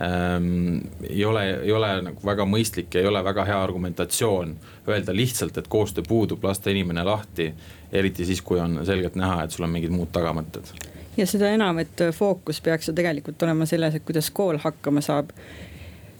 ähm, 0.00 0.82
ei 1.08 1.24
ole, 1.24 1.44
ei 1.62 1.72
ole 1.72 1.92
nagu 2.10 2.28
väga 2.28 2.44
mõistlik 2.48 2.96
ei 2.96 3.08
ole 3.08 3.24
väga 3.24 3.46
hea 3.48 3.60
argumentatsioon 3.62 4.56
öelda 4.88 5.16
lihtsalt, 5.16 5.56
et 5.56 5.68
koostöö 5.68 6.04
puudub, 6.08 6.44
lasta 6.44 6.72
inimene 6.72 7.04
lahti. 7.04 7.52
eriti 7.92 8.24
siis, 8.24 8.42
kui 8.42 8.60
on 8.60 8.80
selgelt 8.84 9.14
näha, 9.16 9.44
et 9.44 9.50
sul 9.50 9.64
on 9.64 9.72
mingid 9.72 9.92
muud 9.94 10.12
tagamõtted 10.12 10.74
ja 11.16 11.24
seda 11.26 11.48
enam, 11.48 11.78
et 11.80 12.02
fookus 12.12 12.60
peaks 12.60 12.90
ju 12.90 12.94
tegelikult 12.96 13.42
olema 13.42 13.66
selles, 13.66 13.94
et 13.94 14.04
kuidas 14.04 14.28
kool 14.30 14.58
hakkama 14.60 15.00
saab 15.00 15.32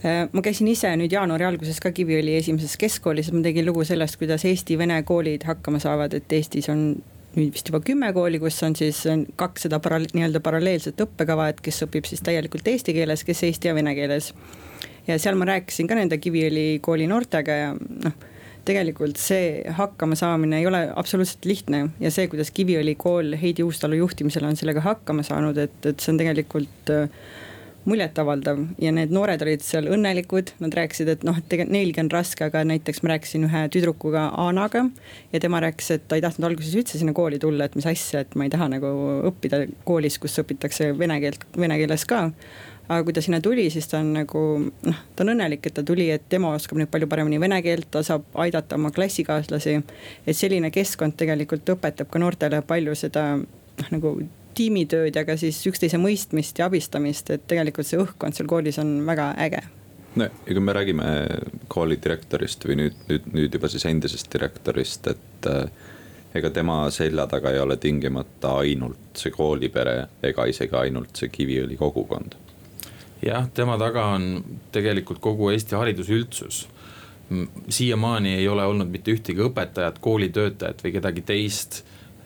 ma 0.07 0.43
käisin 0.45 0.69
ise 0.71 0.93
nüüd 0.99 1.13
jaanuari 1.15 1.47
alguses 1.49 1.81
ka 1.83 1.93
Kiviõli 1.95 2.37
esimeses 2.39 2.77
keskkoolis, 2.81 3.33
ma 3.35 3.43
tegin 3.45 3.67
lugu 3.67 3.85
sellest, 3.89 4.19
kuidas 4.21 4.45
eesti-vene 4.49 5.01
koolid 5.09 5.47
hakkama 5.49 5.81
saavad, 5.83 6.15
et 6.19 6.33
Eestis 6.37 6.69
on 6.73 6.89
nüüd 7.37 7.53
vist 7.53 7.69
juba 7.69 7.83
kümme 7.85 8.13
kooli, 8.17 8.41
kus 8.41 8.61
on 8.65 8.77
siis 8.79 9.03
kaks 9.41 9.67
seda 9.67 9.81
para-, 9.85 10.01
nii-öelda 10.05 10.41
paralleelset 10.45 11.03
õppekava, 11.05 11.51
et 11.53 11.61
kes 11.65 11.83
õpib 11.89 12.09
siis 12.09 12.25
täielikult 12.25 12.69
eesti 12.73 12.95
keeles, 12.97 13.25
kes 13.29 13.43
eesti 13.49 13.73
ja 13.73 13.75
vene 13.77 13.97
keeles. 13.99 14.33
ja 15.07 15.19
seal 15.23 15.37
ma 15.39 15.49
rääkisin 15.53 15.89
ka 15.89 15.99
nende 15.99 16.19
Kiviõli 16.19 16.81
kooli 16.85 17.07
noortega 17.11 17.61
ja 17.65 17.75
noh 17.77 18.25
tegelikult 18.67 19.21
see 19.21 19.63
hakkama 19.77 20.17
saamine 20.19 20.59
ei 20.61 20.67
ole 20.67 20.81
absoluutselt 20.99 21.45
lihtne 21.47 21.85
ja 22.03 22.11
see, 22.11 22.27
kuidas 22.31 22.51
Kiviõli 22.55 22.97
kool 22.99 23.37
Heidi 23.39 23.63
Uustalu 23.63 24.01
juhtimisel 24.01 24.47
on 24.49 24.59
sellega 24.59 24.83
hakkama 24.83 25.23
saanud, 25.27 25.59
et, 25.63 25.77
et 25.87 26.03
see 26.03 26.13
on 26.13 26.19
tegelikult 26.19 26.91
äh, 26.95 27.07
muljetavaldav 27.87 28.61
ja 28.83 28.93
need 28.95 29.15
noored 29.15 29.43
olid 29.47 29.65
seal 29.65 29.89
õnnelikud, 29.95 30.53
nad 30.63 30.75
rääkisid, 30.75 31.11
et 31.13 31.27
noh, 31.27 31.39
et 31.39 31.49
tegelikult 31.51 31.75
neilgi 31.77 32.03
on 32.03 32.13
raske, 32.13 32.47
aga 32.47 32.63
näiteks 32.67 33.03
ma 33.03 33.15
rääkisin 33.15 33.47
ühe 33.49 33.65
tüdrukuga, 33.73 34.29
Anaga. 34.43 34.87
ja 35.33 35.41
tema 35.43 35.61
rääkis, 35.63 35.91
et 35.95 36.07
ta 36.09 36.19
ei 36.19 36.25
tahtnud 36.25 36.51
alguses 36.51 36.75
üldse 36.75 36.99
sinna 36.99 37.15
kooli 37.17 37.39
tulla, 37.43 37.67
et 37.67 37.77
mis 37.79 37.87
asja, 37.87 38.25
et 38.27 38.35
ma 38.35 38.47
ei 38.47 38.53
taha 38.53 38.69
nagu 38.73 38.93
õppida 39.31 39.65
koolis, 39.89 40.19
kus 40.23 40.39
õpitakse 40.43 40.93
vene 40.99 41.21
keelt, 41.23 41.47
vene 41.59 41.79
keeles 41.81 42.07
ka 42.09 42.27
aga 42.89 43.03
kui 43.05 43.15
ta 43.15 43.23
sinna 43.23 43.41
tuli, 43.43 43.67
siis 43.71 43.89
ta 43.91 43.99
on 43.99 44.13
nagu 44.15 44.43
noh, 44.63 44.99
ta 45.17 45.25
on 45.25 45.33
õnnelik, 45.35 45.67
et 45.67 45.75
ta 45.75 45.83
tuli, 45.87 46.07
et 46.15 46.27
tema 46.31 46.53
oskab 46.55 46.79
nüüd 46.79 46.91
palju 46.93 47.09
paremini 47.11 47.41
vene 47.43 47.59
keelt, 47.65 47.89
ta 47.91 48.03
saab 48.07 48.27
aidata 48.47 48.79
oma 48.79 48.93
klassikaaslasi. 48.95 49.81
et 50.27 50.37
selline 50.37 50.71
keskkond 50.71 51.17
tegelikult 51.19 51.75
õpetab 51.77 52.11
ka 52.11 52.23
noortele 52.23 52.63
palju 52.67 52.95
seda 52.95 53.29
noh, 53.37 53.91
nagu 53.91 54.17
tiimitööd 54.57 55.17
ja 55.17 55.25
ka 55.29 55.37
siis 55.41 55.59
üksteise 55.69 56.01
mõistmist 56.01 56.59
ja 56.61 56.71
abistamist, 56.71 57.31
et 57.31 57.45
tegelikult 57.51 57.89
see 57.89 58.01
õhkkond 58.03 58.37
seal 58.37 58.49
koolis 58.51 58.81
on 58.83 58.99
väga 59.07 59.33
äge 59.47 59.63
no 60.17 60.29
ja 60.29 60.55
kui 60.55 60.65
me 60.65 60.77
räägime 60.77 61.11
kooli 61.73 61.99
direktorist 62.03 62.65
või 62.69 62.81
nüüd, 62.83 63.05
nüüd, 63.11 63.29
nüüd 63.37 63.59
juba 63.59 63.71
siis 63.73 63.85
endisest 63.89 64.33
direktorist, 64.33 65.07
et 65.13 65.51
äh, 65.51 65.69
ega 66.37 66.51
tema 66.51 66.83
selja 66.95 67.27
taga 67.31 67.53
ei 67.53 67.61
ole 67.61 67.77
tingimata 67.81 68.59
ainult 68.63 69.21
see 69.21 69.35
koolipere 69.35 69.99
ega 70.27 70.49
isegi 70.49 70.77
ainult 70.81 71.17
see 71.17 71.33
Kiviõli 71.33 71.79
kogukond 71.81 72.37
jah, 73.25 73.49
tema 73.55 73.77
taga 73.81 74.07
on 74.17 74.59
tegelikult 74.73 75.21
kogu 75.25 75.51
Eesti 75.51 75.77
haridusüldsus. 75.77 76.67
siiamaani 77.69 78.35
ei 78.35 78.49
ole 78.49 78.65
olnud 78.65 78.89
mitte 78.89 79.11
ühtegi 79.11 79.43
õpetajat, 79.43 79.99
koolitöötajat 80.01 80.85
või 80.85 80.93
kedagi 80.95 81.25
teist, 81.27 81.81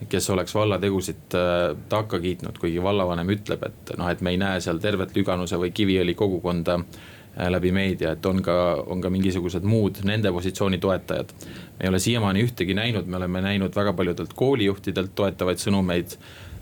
kes 0.09 0.29
oleks 0.29 0.55
vallategusid 0.55 1.37
äh, 1.37 1.77
takka 1.89 2.19
kiitnud, 2.19 2.57
kuigi 2.61 2.83
vallavanem 2.83 3.33
ütleb, 3.35 3.65
et 3.67 3.95
noh, 3.97 4.09
et 4.09 4.21
me 4.21 4.33
ei 4.33 4.39
näe 4.41 4.61
seal 4.63 4.81
tervet 4.81 5.15
Lüganuse 5.15 5.59
või 5.61 5.71
Kiviõli 5.75 6.15
kogukonda 6.17 6.77
äh, 6.79 7.49
läbi 7.53 7.73
meedia, 7.75 8.15
et 8.15 8.25
on 8.25 8.41
ka, 8.45 8.55
on 8.87 9.01
ka 9.03 9.11
mingisugused 9.13 9.65
muud 9.67 10.03
nende 10.07 10.31
positsiooni 10.33 10.81
toetajad. 10.81 11.33
me 11.77 11.85
ei 11.85 11.89
ole 11.93 11.99
siiamaani 11.99 12.45
ühtegi 12.47 12.77
näinud, 12.77 13.05
me 13.05 13.21
oleme 13.21 13.41
näinud 13.41 13.75
väga 13.75 13.93
paljudelt 13.93 14.33
koolijuhtidelt 14.33 15.15
toetavaid 15.15 15.61
sõnumeid 15.61 16.17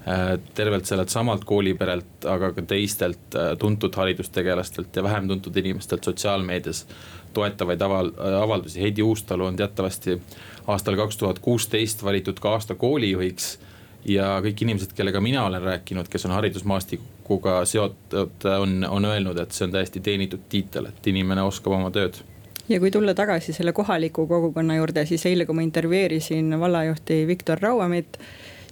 Äh, 0.07 0.39
tervelt 0.55 0.87
sellelt 0.87 1.11
samalt 1.11 1.43
kooliperelt, 1.45 2.23
aga 2.25 2.53
ka 2.55 2.63
teistelt 2.65 3.35
tuntud 3.59 3.93
haridustegelastelt 3.99 4.95
ja 4.95 5.03
vähem 5.03 5.27
tuntud 5.27 5.57
inimestelt 5.59 6.07
sotsiaalmeedias 6.07 6.85
toetavaid 7.33 7.81
aval-, 7.81 8.13
avaldusi. 8.41 8.81
Heidi 8.81 9.03
Uustalu 9.03 9.45
on 9.45 9.55
teatavasti 9.55 10.21
aastal 10.67 10.95
kaks 10.95 11.17
tuhat 11.17 11.39
kuusteist 11.39 12.03
valitud 12.03 12.39
ka 12.39 12.55
aasta 12.57 12.75
koolijuhiks. 12.75 13.59
ja 14.05 14.39
kõik 14.39 14.61
inimesed, 14.63 14.93
kellega 14.95 15.19
mina 15.21 15.41
olen 15.45 15.61
rääkinud, 15.61 16.07
kes 16.07 16.25
on 16.25 16.31
haridusmaastikuga 16.31 17.65
seotud, 17.65 18.45
on, 18.59 18.85
on 18.89 19.05
öelnud, 19.05 19.37
et 19.37 19.51
see 19.51 19.65
on 19.67 19.73
täiesti 19.75 19.99
teenitud 19.99 20.45
tiitel, 20.49 20.87
et 20.87 21.07
inimene 21.07 21.43
oskab 21.43 21.75
oma 21.75 21.91
tööd 21.91 22.21
ja 22.69 22.79
kui 22.79 22.91
tulla 22.91 23.13
tagasi 23.13 23.53
selle 23.53 23.73
kohaliku 23.73 24.27
kogukonna 24.27 24.75
juurde, 24.77 25.05
siis 25.05 25.25
eile, 25.25 25.45
kui 25.45 25.57
ma 25.57 25.65
intervjueerisin 25.65 26.53
vallajuhti 26.59 27.27
Viktor 27.27 27.59
Rauamit 27.61 28.19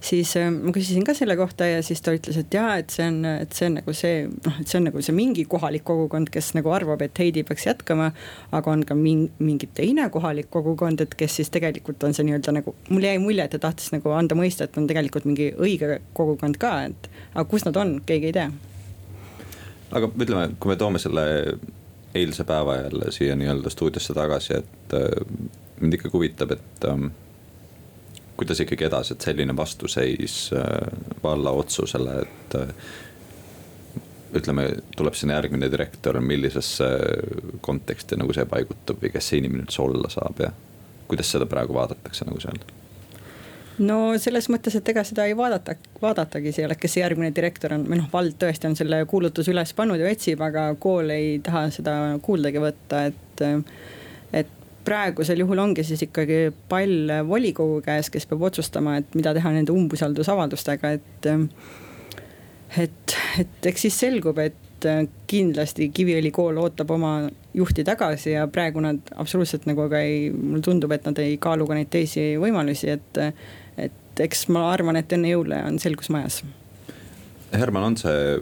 siis 0.04 0.34
äh, 0.38 0.48
ma 0.52 0.72
küsisin 0.74 1.04
ka 1.06 1.14
selle 1.16 1.36
kohta 1.38 1.66
ja 1.68 1.82
siis 1.86 2.02
ta 2.04 2.14
ütles, 2.16 2.38
et 2.40 2.54
jaa, 2.54 2.76
et 2.82 2.94
see 2.94 3.06
on, 3.08 3.20
et 3.28 3.56
see 3.56 3.68
on 3.68 3.78
nagu 3.80 3.94
see 3.96 4.22
noh, 4.28 4.60
et 4.60 4.70
see 4.70 4.78
on 4.80 4.88
nagu 4.90 5.02
see 5.04 5.16
mingi 5.16 5.44
kohalik 5.50 5.84
kogukond, 5.88 6.30
kes 6.34 6.52
nagu 6.58 6.72
arvab, 6.74 7.02
et 7.06 7.18
Heidi 7.18 7.44
peaks 7.48 7.66
jätkama. 7.68 8.12
aga 8.52 8.70
on 8.70 8.84
ka 8.86 8.94
mingi, 8.98 9.30
mingi 9.42 9.68
teine 9.74 10.08
kohalik 10.14 10.50
kogukond, 10.54 11.02
et 11.04 11.14
kes 11.18 11.40
siis 11.40 11.52
tegelikult 11.54 12.04
on 12.04 12.16
see 12.16 12.26
nii-öelda 12.28 12.54
nagu, 12.60 12.74
mul 12.88 13.04
jäi 13.04 13.18
mulje, 13.22 13.44
et 13.44 13.56
ta 13.56 13.62
tahtis 13.68 13.92
nagu 13.94 14.14
anda 14.16 14.38
mõista, 14.38 14.68
et 14.68 14.78
on 14.78 14.86
tegelikult 14.90 15.28
mingi 15.28 15.52
õige 15.56 16.00
kogukond 16.16 16.60
ka, 16.60 16.74
et 16.88 17.10
aga 17.34 17.46
kus 17.50 17.66
nad 17.68 17.76
on, 17.80 17.98
keegi 18.06 18.32
ei 18.32 18.38
tea 18.40 18.50
aga 19.94 20.10
ütleme, 20.12 20.48
kui 20.60 20.72
me 20.72 20.76
toome 20.80 21.00
selle 21.00 21.24
eilse 22.18 22.44
päeva 22.48 22.76
jälle 22.82 23.12
siia 23.14 23.36
nii-öelda 23.36 23.70
stuudiosse 23.72 24.14
tagasi, 24.16 24.58
et 24.60 24.96
äh, 24.96 25.48
mind 25.80 25.96
ikkagi 25.98 26.12
huvitab, 26.12 26.54
et 26.56 26.86
ähm, 26.88 27.10
kuidas 28.38 28.62
ikkagi 28.62 28.86
edasi, 28.86 29.14
et 29.14 29.26
selline 29.26 29.56
vastuseis 29.56 30.38
äh, 30.54 30.64
valla 31.22 31.50
otsusele, 31.58 32.20
et 32.22 32.58
äh, 32.60 32.72
ütleme, 34.38 34.68
tuleb 34.96 35.16
sinna 35.18 35.38
järgmine 35.38 35.70
direktor, 35.72 36.20
millisesse 36.20 36.88
konteksti 37.64 38.18
nagu 38.20 38.34
see 38.36 38.46
paigutub 38.48 39.00
või 39.02 39.12
kes 39.14 39.32
see 39.32 39.42
inimene 39.42 39.66
üldse 39.66 39.82
olla 39.82 40.10
saab 40.12 40.42
ja 40.44 40.52
kuidas 41.08 41.32
seda 41.32 41.48
praegu 41.48 41.74
vaadatakse 41.76 42.28
nagu 42.28 42.40
seal? 42.44 42.60
no 43.78 43.98
selles 44.18 44.48
mõttes, 44.52 44.74
et 44.78 44.88
ega 44.92 45.04
seda 45.06 45.26
ei 45.28 45.36
vaadata, 45.38 45.76
vaadatagi 46.02 46.52
seal, 46.54 46.74
et 46.74 46.80
kes 46.82 46.96
see 46.96 47.02
järgmine 47.02 47.30
direktor 47.34 47.74
on, 47.76 47.86
või 47.88 48.00
noh, 48.02 48.10
vald 48.12 48.36
tõesti 48.40 48.68
on 48.68 48.76
selle 48.78 49.00
kuulutuse 49.10 49.54
üles 49.54 49.72
pannud 49.78 50.02
ja 50.02 50.10
otsib, 50.10 50.42
aga 50.44 50.68
kool 50.82 51.14
ei 51.14 51.38
taha 51.44 51.68
seda 51.74 51.96
kuuldagi 52.22 52.62
võtta, 52.68 53.08
et. 53.10 53.44
et 54.34 54.54
praegusel 54.88 55.42
juhul 55.44 55.60
ongi 55.62 55.84
siis 55.84 56.06
ikkagi 56.08 56.48
pall 56.70 57.12
volikogu 57.28 57.82
käes, 57.84 58.08
kes 58.12 58.26
peab 58.30 58.46
otsustama, 58.48 58.96
et 59.02 59.18
mida 59.18 59.34
teha 59.36 59.52
nende 59.54 59.74
umbusaldusavaldustega, 59.74 60.94
et 60.96 61.28
et, 62.84 63.18
et 63.42 63.68
eks 63.70 63.86
siis 63.88 64.00
selgub, 64.06 64.40
et 64.42 64.88
kindlasti 65.26 65.88
Kiviõli 65.94 66.30
kool 66.34 66.58
ootab 66.62 66.92
oma 66.94 67.12
juhti 67.56 67.82
tagasi 67.86 68.36
ja 68.36 68.44
praegu 68.50 68.82
nad 68.84 69.10
absoluutselt 69.18 69.66
nagu 69.66 69.88
ka 69.90 70.02
ei, 70.06 70.28
mulle 70.30 70.62
tundub, 70.62 70.92
et 70.94 71.08
nad 71.08 71.18
ei 71.18 71.34
kaalu 71.42 71.66
ka 71.66 71.78
neid 71.78 71.90
teisi 71.92 72.30
võimalusi, 72.40 72.92
et. 72.94 73.24
et 73.78 74.04
eks 74.18 74.48
ma 74.50 74.64
arvan, 74.72 74.96
et 74.98 75.12
enne 75.14 75.30
jõule 75.30 75.60
on 75.62 75.76
selgus 75.78 76.08
majas. 76.10 76.40
Herman, 77.52 77.84
on 77.92 77.96
see 78.00 78.38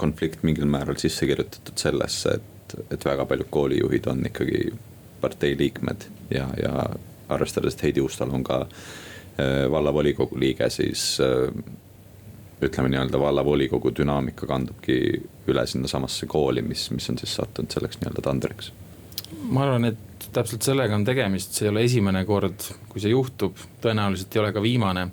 konflikt 0.00 0.46
mingil 0.46 0.64
määral 0.64 0.96
sisse 0.96 1.28
kirjutatud 1.28 1.76
sellesse, 1.76 2.38
et, 2.38 2.76
et 2.94 3.04
väga 3.04 3.26
paljud 3.28 3.50
koolijuhid 3.52 4.08
on 4.08 4.24
ikkagi 4.30 4.70
partei 5.22 5.56
liikmed 5.58 6.08
ja, 6.34 6.48
ja 6.58 6.74
arvestades, 7.32 7.76
et 7.76 7.86
Heidi 7.88 8.04
Uustal 8.04 8.30
on 8.34 8.44
ka 8.44 8.62
äh, 8.66 9.70
vallavolikogu 9.70 10.38
liige, 10.40 10.68
siis 10.70 11.16
äh, 11.22 11.48
ütleme 12.62 12.92
nii-öelda 12.92 13.20
vallavolikogu 13.20 13.94
dünaamika 13.96 14.46
kandubki 14.46 14.98
üle 15.50 15.66
sinnasamasse 15.66 16.26
kooli, 16.30 16.62
mis, 16.62 16.90
mis 16.94 17.10
on 17.10 17.18
siis 17.18 17.34
sattunud 17.40 17.74
selleks 17.74 18.00
nii-öelda 18.00 18.24
tandriks? 18.28 18.72
ma 19.52 19.64
arvan, 19.64 19.88
et 19.88 20.28
täpselt 20.32 20.64
sellega 20.64 20.94
on 20.94 21.04
tegemist, 21.04 21.56
see 21.56 21.66
ei 21.66 21.72
ole 21.72 21.84
esimene 21.86 22.22
kord, 22.28 22.66
kui 22.88 23.02
see 23.02 23.12
juhtub, 23.12 23.58
tõenäoliselt 23.82 24.36
ei 24.36 24.42
ole 24.44 24.52
ka 24.54 24.62
viimane. 24.64 25.10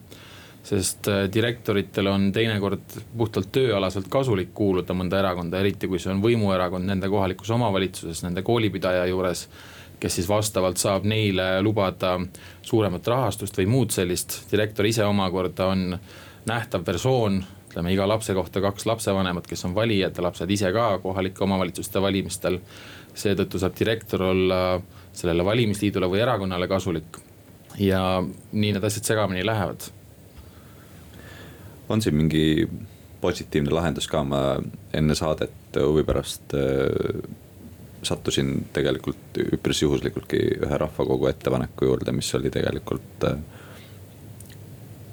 sest 0.69 1.07
äh, 1.07 1.23
direktoritel 1.33 2.07
on 2.11 2.27
teinekord 2.35 2.93
puhtalt 3.17 3.47
tööalaselt 3.51 4.09
kasulik 4.11 4.51
kuuluda 4.53 4.93
mõnda 4.93 5.17
erakonda, 5.17 5.59
eriti 5.63 5.87
kui 5.87 5.97
see 5.99 6.11
on 6.11 6.19
võimuerakond 6.21 6.85
nende 6.85 7.09
kohalikus 7.09 7.49
omavalitsuses, 7.55 8.21
nende 8.23 8.43
koolipidaja 8.45 9.05
juures 9.09 9.47
kes 9.99 10.15
siis 10.15 10.29
vastavalt 10.29 10.77
saab 10.77 11.05
neile 11.07 11.61
lubada 11.61 12.15
suuremat 12.61 13.07
rahastust 13.07 13.57
või 13.59 13.67
muud 13.67 13.91
sellist. 13.91 14.41
direktor 14.51 14.85
ise 14.85 15.05
omakorda 15.05 15.67
on 15.73 15.97
nähtav 16.49 16.83
persoon, 16.83 17.41
ütleme 17.69 17.93
iga 17.93 18.07
lapse 18.07 18.33
kohta 18.33 18.61
kaks 18.61 18.85
lapsevanemat, 18.89 19.47
kes 19.47 19.65
on 19.65 19.75
valijad 19.75 20.17
ja 20.17 20.23
lapsed 20.23 20.51
ise 20.51 20.71
ka 20.73 20.99
kohalike 21.03 21.43
omavalitsuste 21.43 22.01
valimistel. 22.01 22.59
seetõttu 23.13 23.59
saab 23.59 23.73
direktor 23.79 24.21
olla 24.23 24.81
sellele 25.13 25.45
valimisliidule 25.45 26.07
või 26.07 26.21
erakonnale 26.21 26.67
kasulik. 26.67 27.17
ja 27.79 28.23
nii 28.51 28.71
need 28.73 28.83
asjad 28.83 29.03
segamini 29.03 29.45
lähevad. 29.45 29.81
on 31.89 32.01
siin 32.01 32.15
mingi 32.15 32.69
positiivne 33.21 33.71
lahendus 33.71 34.07
ka, 34.07 34.23
ma 34.23 34.59
enne 34.93 35.15
saadet 35.15 35.51
huvi 35.75 36.03
pärast 36.03 36.53
äh, 36.53 37.48
sattusin 38.03 38.67
tegelikult 38.73 39.39
üpris 39.53 39.81
juhuslikultki 39.83 40.39
ühe 40.65 40.77
rahvakogu 40.81 41.27
ettepaneku 41.31 41.89
juurde, 41.89 42.13
mis 42.15 42.29
oli 42.35 42.51
tegelikult 42.53 43.25
äh, 43.27 43.39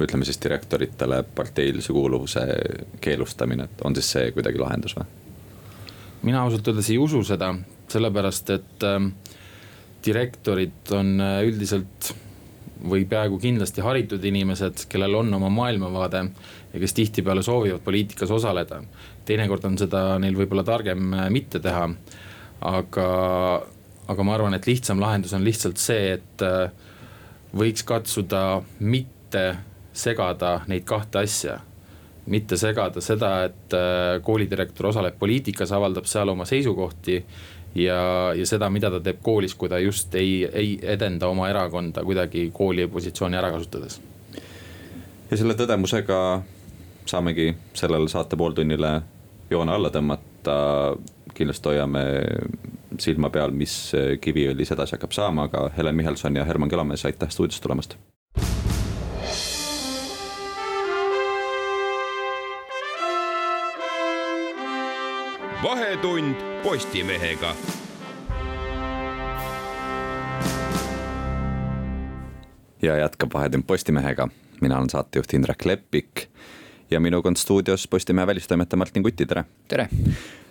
ütleme 0.01 0.25
siis 0.29 0.39
direktoritele 0.43 1.23
parteilise 1.35 1.93
kuuluvuse 1.93 2.45
keelustamine, 3.01 3.65
et 3.65 3.85
on 3.85 3.97
siis 3.97 4.11
see 4.17 4.29
kuidagi 4.37 4.61
lahendus 4.63 4.97
või? 4.99 5.09
mina 6.27 6.43
ausalt 6.43 6.69
öeldes 6.69 6.89
ei 6.91 6.99
usu 6.99 7.23
seda, 7.27 7.53
sellepärast 7.93 8.55
et 8.55 8.87
äh, 8.87 9.01
direktorid 10.07 10.95
on 10.97 11.17
äh, 11.21 11.41
üldiselt 11.49 12.15
või 12.87 13.07
peaaegu 13.09 13.39
kindlasti 13.41 13.81
haritud 13.81 14.25
inimesed, 14.25 14.85
kellel 14.93 15.15
on 15.17 15.35
oma 15.35 15.49
maailmavaade 15.51 16.23
ja 16.73 16.81
kes 16.81 16.95
tihtipeale 16.95 17.43
soovivad 17.43 17.81
poliitikas 17.85 18.31
osaleda. 18.31 18.83
teinekord 19.25 19.65
on 19.65 19.79
seda 19.79 20.19
neil 20.19 20.37
võib-olla 20.37 20.65
targem 20.65 21.15
mitte 21.33 21.61
teha. 21.61 21.89
Aga, 22.61 23.07
aga 24.09 24.27
ma 24.27 24.35
arvan, 24.35 24.55
et 24.55 24.67
lihtsam 24.67 25.01
lahendus 25.03 25.35
on 25.37 25.45
lihtsalt 25.45 25.81
see, 25.81 26.17
et 26.17 26.45
äh, 26.45 26.71
võiks 27.57 27.85
katsuda 27.87 28.63
mitte 28.81 29.47
segada 29.97 30.61
neid 30.69 30.85
kahte 30.89 31.25
asja. 31.25 31.61
mitte 32.27 32.57
segada 32.59 33.01
seda, 33.01 33.45
et 33.47 33.75
äh, 33.75 34.23
koolidirektor 34.23 34.89
osaleb 34.91 35.15
poliitikas, 35.19 35.73
avaldab 35.73 36.09
seal 36.11 36.29
oma 36.29 36.45
seisukohti 36.45 37.21
ja, 37.75 38.33
ja 38.35 38.47
seda, 38.47 38.71
mida 38.71 38.91
ta 38.91 39.01
teeb 39.01 39.21
koolis, 39.23 39.55
kui 39.55 39.69
ta 39.69 39.79
just 39.79 40.15
ei, 40.15 40.45
ei 40.53 40.79
edenda 40.83 41.29
oma 41.29 41.49
erakonda 41.51 42.03
kuidagi 42.05 42.51
kooli 42.55 42.89
positsiooni 42.91 43.39
ära 43.39 43.53
kasutades. 43.55 44.01
ja 45.31 45.37
selle 45.37 45.55
tõdemusega 45.55 46.19
saamegi 47.07 47.55
sellele 47.75 48.09
saate 48.09 48.37
pooltunnile 48.37 49.01
joone 49.51 49.73
alla 49.73 49.91
tõmmata. 49.95 50.57
Kindlasti 51.37 51.69
hoiame 51.73 52.03
silma 52.99 53.31
peal, 53.31 53.53
mis 53.53 53.93
Kiviõlis 54.21 54.73
edasi 54.73 54.97
hakkab 54.97 55.13
saama, 55.13 55.51
aga 55.51 55.69
Helen 55.77 55.97
Michelson 55.97 56.37
ja 56.41 56.45
Herman 56.49 56.73
Kelomees, 56.73 57.05
aitäh 57.05 57.31
stuudiosse 57.31 57.63
tulemast 57.63 57.99
vahetund 65.63 66.35
Postimehega. 66.63 67.55
ja 72.83 72.97
jätkab 72.97 73.35
Vahetund 73.35 73.63
Postimehega, 73.67 74.29
mina 74.61 74.79
olen 74.79 74.91
saatejuht 74.91 75.35
Indrek 75.35 75.65
Leppik 75.65 76.27
ja 76.91 77.01
minuga 77.01 77.29
on 77.29 77.37
stuudios 77.37 77.89
Postimehe 77.89 78.27
välistoimetaja 78.27 78.77
Martin 78.79 79.03
Kuti, 79.03 79.27
tere. 79.27 79.45
tere 79.69 79.89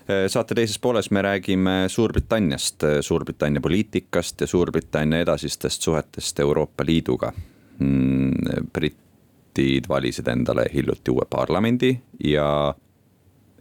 saate 0.06 0.54
teises 0.54 0.78
pooles 0.80 1.10
me 1.12 1.22
räägime 1.26 1.90
Suurbritanniast, 1.90 2.84
Suurbritannia 3.02 3.62
poliitikast 3.62 4.42
ja 4.42 4.48
Suurbritannia 4.48 5.24
edasistest 5.26 5.82
suhetest 5.82 6.40
Euroopa 6.40 6.86
Liiduga. 6.86 7.32
Mm, 7.80 8.32
britid 8.74 9.90
valisid 9.90 10.28
endale 10.28 10.68
hiljuti 10.74 11.12
uue 11.12 11.26
parlamendi 11.30 11.96
ja 12.24 12.76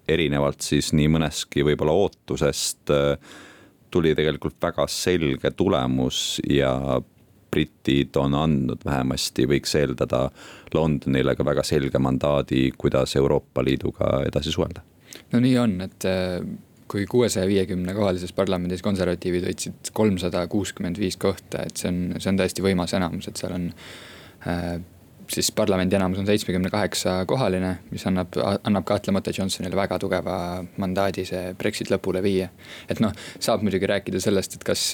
erinevalt 0.09 0.61
siis 0.61 0.92
nii 0.92 1.09
mõneski 1.16 1.64
võib-olla 1.64 1.96
ootusest 1.96 2.92
äh, 2.92 3.16
tuli 3.94 4.14
tegelikult 4.14 4.59
väga 4.62 4.87
selge 4.90 5.50
tulemus 5.57 6.40
ja 6.50 7.00
britid 7.54 8.16
on 8.18 8.35
andnud 8.35 8.83
vähemasti, 8.85 9.46
võiks 9.46 9.76
eeldada 9.78 10.26
Londonile 10.74 11.37
ka 11.38 11.46
väga 11.46 11.62
selge 11.62 12.00
mandaadi, 12.02 12.72
kuidas 12.78 13.14
Euroopa 13.16 13.62
Liiduga 13.64 14.18
edasi 14.26 14.52
suhelda. 14.52 14.83
No 15.35 15.42
nii 15.42 15.59
on, 15.59 15.77
et 15.85 16.07
äh, 16.09 16.38
kui 16.90 17.07
kuuesaja 17.11 17.49
viiekümne 17.51 17.94
kohalises 17.97 18.33
parlamendis 18.37 18.85
konservatiivid 18.85 19.49
võtsid 19.49 19.92
kolmsada 19.97 20.44
kuuskümmend 20.53 21.01
viis 21.01 21.18
kohta, 21.20 21.64
et 21.66 21.81
see 21.81 21.90
on, 21.90 22.03
see 22.20 22.31
on 22.31 22.40
täiesti 22.40 22.64
võimas 22.64 22.94
enamus, 22.94 23.29
et 23.31 23.40
seal 23.40 23.57
on 23.57 23.70
äh, 24.49 24.77
siis 25.33 25.49
parlamendi 25.57 25.97
enamus 25.97 26.20
on 26.20 26.29
seitsmekümne 26.29 26.70
kaheksa 26.70 27.16
kohaline, 27.27 27.79
mis 27.90 28.05
annab, 28.07 28.37
annab 28.37 28.85
kahtlemata 28.87 29.33
Johnsonile 29.35 29.77
väga 29.77 29.99
tugeva 29.99 30.37
mandaadi 30.77 31.25
see 31.29 31.55
Brexit 31.59 31.90
lõpule 31.90 32.23
viia. 32.23 32.51
et 32.88 33.01
noh, 33.01 33.14
saab 33.40 33.64
muidugi 33.64 33.88
rääkida 33.88 34.20
sellest, 34.20 34.59
et 34.59 34.66
kas, 34.68 34.90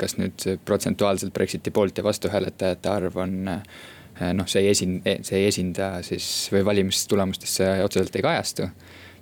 kas 0.00 0.16
nüüd 0.16 0.48
protsentuaalselt 0.64 1.34
Brexiti 1.36 1.70
poolt 1.70 1.98
ja 1.98 2.04
vastu 2.04 2.32
hääletajate 2.32 2.90
arv 2.90 3.20
on 3.20 3.36
noh, 3.46 4.48
see 4.48 4.64
ei 4.64 4.72
esin-, 4.72 5.00
see 5.04 5.42
ei 5.42 5.50
esinda 5.52 5.98
siis 6.06 6.48
või 6.52 6.64
valimistulemustesse 6.72 7.74
otseselt 7.84 8.16
ei 8.16 8.24
kajastu 8.24 8.70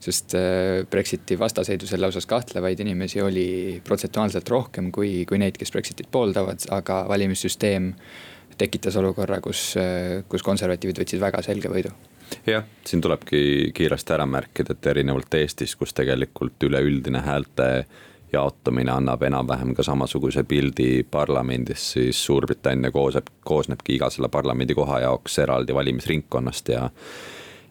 sest 0.04 0.36
Brexiti 0.90 1.38
vastaseidu 1.40 1.88
selle 1.88 2.10
osas 2.10 2.26
kahtlevaid 2.28 2.80
inimesi 2.84 3.22
oli 3.24 3.80
protsentuaalselt 3.84 4.48
rohkem 4.52 4.90
kui, 4.92 5.24
kui 5.28 5.40
neid, 5.40 5.56
kes 5.60 5.72
Brexitit 5.72 6.10
pooldavad, 6.12 6.66
aga 6.76 7.04
valimissüsteem 7.08 7.92
tekitas 8.58 8.96
olukorra, 9.00 9.40
kus, 9.42 9.72
kus 10.30 10.44
konservatiivid 10.46 11.00
võtsid 11.02 11.22
väga 11.22 11.42
selge 11.42 11.72
võidu. 11.72 11.94
Jah, 12.46 12.64
siin 12.86 13.02
tulebki 13.04 13.72
kiiresti 13.74 14.14
ära 14.14 14.26
märkida, 14.26 14.74
et 14.74 14.86
erinevalt 14.92 15.34
Eestist, 15.38 15.76
kus 15.80 15.94
tegelikult 15.96 16.62
üleüldine 16.68 17.22
häälte 17.24 17.68
jaotumine 18.34 18.92
annab 18.92 19.22
enam-vähem 19.22 19.74
ka 19.76 19.84
samasuguse 19.86 20.44
pildi 20.48 21.04
parlamendis, 21.10 21.92
siis 21.94 22.24
Suurbritannia 22.24 22.90
koosneb, 22.94 23.30
koosnebki 23.46 23.98
iga 23.98 24.10
selle 24.10 24.28
parlamendikoha 24.32 25.00
jaoks 25.04 25.38
eraldi 25.44 25.74
valimisringkonnast 25.74 26.72
ja 26.74 26.88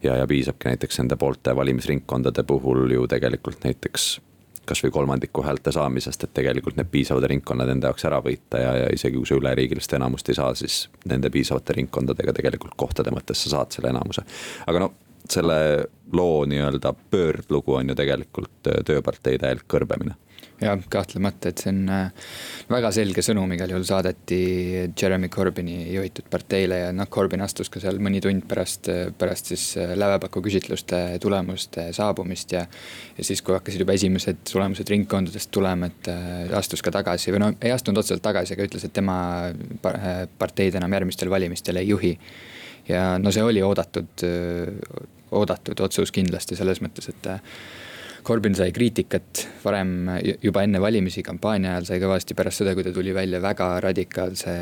ja, 0.03 0.17
ja 0.17 0.27
piisabki 0.27 0.69
näiteks 0.71 0.99
nende 0.99 1.15
poolte 1.15 1.55
valimisringkondade 1.55 2.43
puhul 2.43 2.91
ju 2.91 3.07
tegelikult 3.07 3.63
näiteks 3.63 4.13
kasvõi 4.65 4.91
kolmandiku 4.95 5.43
häälte 5.43 5.71
saamisest, 5.75 6.23
et 6.23 6.33
tegelikult 6.33 6.77
need 6.79 6.87
piisavad 6.91 7.25
ringkonnad 7.27 7.69
enda 7.73 7.89
jaoks 7.91 8.05
ära 8.07 8.21
võita 8.23 8.61
ja, 8.61 8.75
ja 8.83 8.91
isegi 8.95 9.19
kui 9.19 9.27
sa 9.27 9.35
üleriigilist 9.35 9.95
enamust 9.97 10.29
ei 10.31 10.37
saa, 10.39 10.53
siis 10.55 10.85
nende 11.09 11.31
piisavate 11.33 11.75
ringkondadega 11.79 12.35
tegelikult 12.39 12.77
kohtade 12.79 13.11
mõttes 13.11 13.43
sa 13.43 13.57
saad 13.57 13.75
selle 13.75 13.91
enamuse. 13.91 14.23
aga 14.67 14.85
no 14.85 14.93
selle 15.29 15.57
loo 16.13 16.45
nii-öelda 16.47 16.93
pöördlugu 17.11 17.75
on 17.79 17.91
ju 17.91 17.95
tegelikult 17.95 18.71
tööpartei 18.87 19.37
täielik 19.39 19.67
kõrbemine 19.71 20.15
jah, 20.61 20.79
kahtlemata, 20.89 21.49
et 21.49 21.61
see 21.61 21.71
on 21.71 21.81
äh, 21.91 22.29
väga 22.71 22.91
selge 22.95 23.23
sõnum 23.25 23.51
igal 23.55 23.71
juhul 23.73 23.85
saadeti 23.87 24.39
Jeremy 24.99 25.29
Corbyni 25.33 25.77
juhitud 25.93 26.27
parteile 26.31 26.79
ja 26.79 26.91
noh, 26.95 27.09
Corbyn 27.11 27.43
astus 27.45 27.71
ka 27.73 27.81
seal 27.83 27.99
mõni 28.03 28.21
tund 28.23 28.45
pärast, 28.49 28.89
pärast 29.19 29.51
siis 29.51 29.65
äh, 29.81 29.93
lävepaku 29.99 30.43
küsitluste 30.45 31.01
tulemuste 31.23 31.89
saabumist 31.95 32.55
ja. 32.55 32.65
ja 33.17 33.27
siis, 33.27 33.41
kui 33.41 33.57
hakkasid 33.57 33.83
juba 33.83 33.97
esimesed 33.97 34.43
tulemused 34.51 34.93
ringkondadest 34.93 35.51
tulema, 35.53 35.89
et 35.91 36.11
äh, 36.13 36.57
astus 36.57 36.83
ka 36.85 36.93
tagasi 36.93 37.33
või 37.33 37.43
no 37.43 37.51
ei 37.59 37.73
astunud 37.75 38.03
otseselt 38.03 38.23
tagasi, 38.25 38.55
aga 38.55 38.67
ütles, 38.69 38.87
et 38.87 38.95
tema 38.95 39.17
parteid 40.39 40.79
enam 40.79 40.99
järgmistel 40.99 41.31
valimistel 41.33 41.81
ei 41.81 41.89
juhi. 41.89 42.17
ja 42.87 43.17
no 43.19 43.31
see 43.31 43.43
oli 43.43 43.61
oodatud, 43.63 44.25
oodatud 45.31 45.79
otsus 45.85 46.11
kindlasti 46.11 46.55
selles 46.59 46.81
mõttes, 46.83 47.09
et 47.09 47.31
Corbyn 48.23 48.55
sai 48.55 48.71
kriitikat 48.71 49.41
varem 49.63 50.07
juba 50.43 50.63
enne 50.63 50.79
valimisi, 50.81 51.23
kampaania 51.25 51.73
ajal 51.73 51.87
sai 51.89 51.99
kõvasti 52.03 52.35
pärast 52.37 52.61
seda, 52.61 52.73
kui 52.75 52.85
ta 52.85 52.93
tuli 52.95 53.11
välja 53.15 53.41
väga 53.43 53.67
radikaalse 53.83 54.53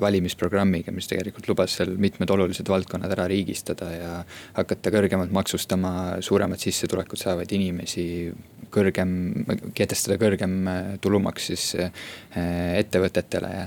valimisprogrammiga, 0.00 0.94
mis 0.96 1.10
tegelikult 1.10 1.50
lubas 1.50 1.76
seal 1.76 1.92
mitmed 2.00 2.32
olulised 2.32 2.68
valdkonnad 2.70 3.12
ära 3.16 3.28
riigistada 3.30 3.90
ja 3.92 4.12
hakata 4.56 4.92
kõrgemalt 4.94 5.34
maksustama 5.36 5.92
suuremat 6.24 6.64
sissetulekut 6.64 7.20
saavaid 7.20 7.52
inimesi, 7.56 8.04
kõrgem, 8.72 9.14
kehtestada 9.76 10.16
kõrgem 10.20 10.58
tulumaks 11.04 11.50
siis 11.52 11.70
eh, 11.80 12.04
ettevõtetele 12.80 13.54
ja 13.56 13.64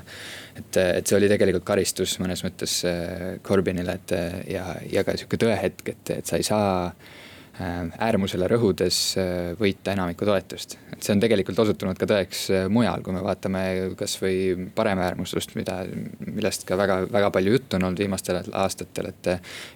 et, 0.58 0.78
et 0.78 1.06
see 1.06 1.18
oli 1.18 1.30
tegelikult 1.30 1.68
karistus 1.68 2.18
mõnes 2.24 2.42
mõttes 2.46 2.80
eh, 2.89 3.28
Corbynile, 3.46 4.00
et 4.00 4.16
ja, 4.54 4.72
ja 4.89 5.06
ka 5.06 5.18
sihuke 5.20 5.42
tõehetk, 5.42 5.94
et, 5.94 6.18
et 6.22 6.30
sa 6.30 6.42
ei 6.42 6.48
saa 6.48 6.72
Äh, 6.94 7.23
äärmusele 7.62 8.48
rõhudes 8.50 8.98
äh, 9.22 9.52
võita 9.60 9.94
enamikku 9.94 10.26
toetust. 10.26 10.78
et 10.94 11.06
see 11.06 11.13
on 11.13 11.22
tegelikult 11.22 11.60
osutunud 11.62 12.00
ka 12.00 12.08
tõeks 12.10 12.42
äh, 12.50 12.66
mujal, 12.70 13.04
kui 13.06 13.13
me 13.13 13.22
vaatame 13.22 13.63
kasvõi 13.98 14.70
paremäärmuslust, 14.74 15.54
mida, 15.60 15.84
millest 16.26 16.66
ka 16.66 16.78
väga, 16.80 17.04
väga 17.13 17.30
palju 17.36 17.54
juttu 17.54 17.78
on 17.78 17.86
olnud 17.89 18.02
viimastel 18.02 18.42
aastatel, 18.52 19.12
et. 19.13 19.32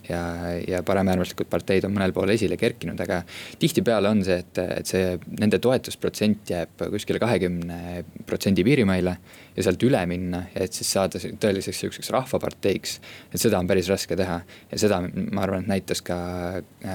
ja, 0.09 0.21
ja 0.67 0.81
paremäärmuslikud 0.83 1.49
parteid 1.49 1.85
on 1.85 1.93
mõnel 1.93 2.15
pool 2.15 2.33
esile 2.33 2.57
kerkinud, 2.57 2.99
aga 3.05 3.21
tihtipeale 3.61 4.09
on 4.09 4.23
see, 4.25 4.39
et, 4.41 4.63
et 4.81 4.89
see 4.89 5.13
nende 5.37 5.61
toetusprotsent 5.61 6.49
jääb 6.49 6.87
kuskile 6.89 7.21
kahekümne 7.21 8.03
protsendi 8.25 8.65
piirimaile 8.65 9.17
ja 9.57 9.65
sealt 9.65 9.83
üle 9.87 10.03
minna, 10.09 10.43
et 10.55 10.75
siis 10.75 10.89
saada 10.93 11.19
tõeliseks 11.19 11.81
sihukeseks 11.81 12.11
rahvaparteiks. 12.13 12.99
et 13.33 13.41
seda 13.41 13.59
on 13.59 13.67
päris 13.67 13.89
raske 13.89 14.15
teha 14.15 14.39
ja 14.71 14.79
seda 14.79 15.01
ma 15.01 15.43
arvan, 15.43 15.65
et 15.65 15.71
näitas 15.73 16.01
ka, 16.05 16.17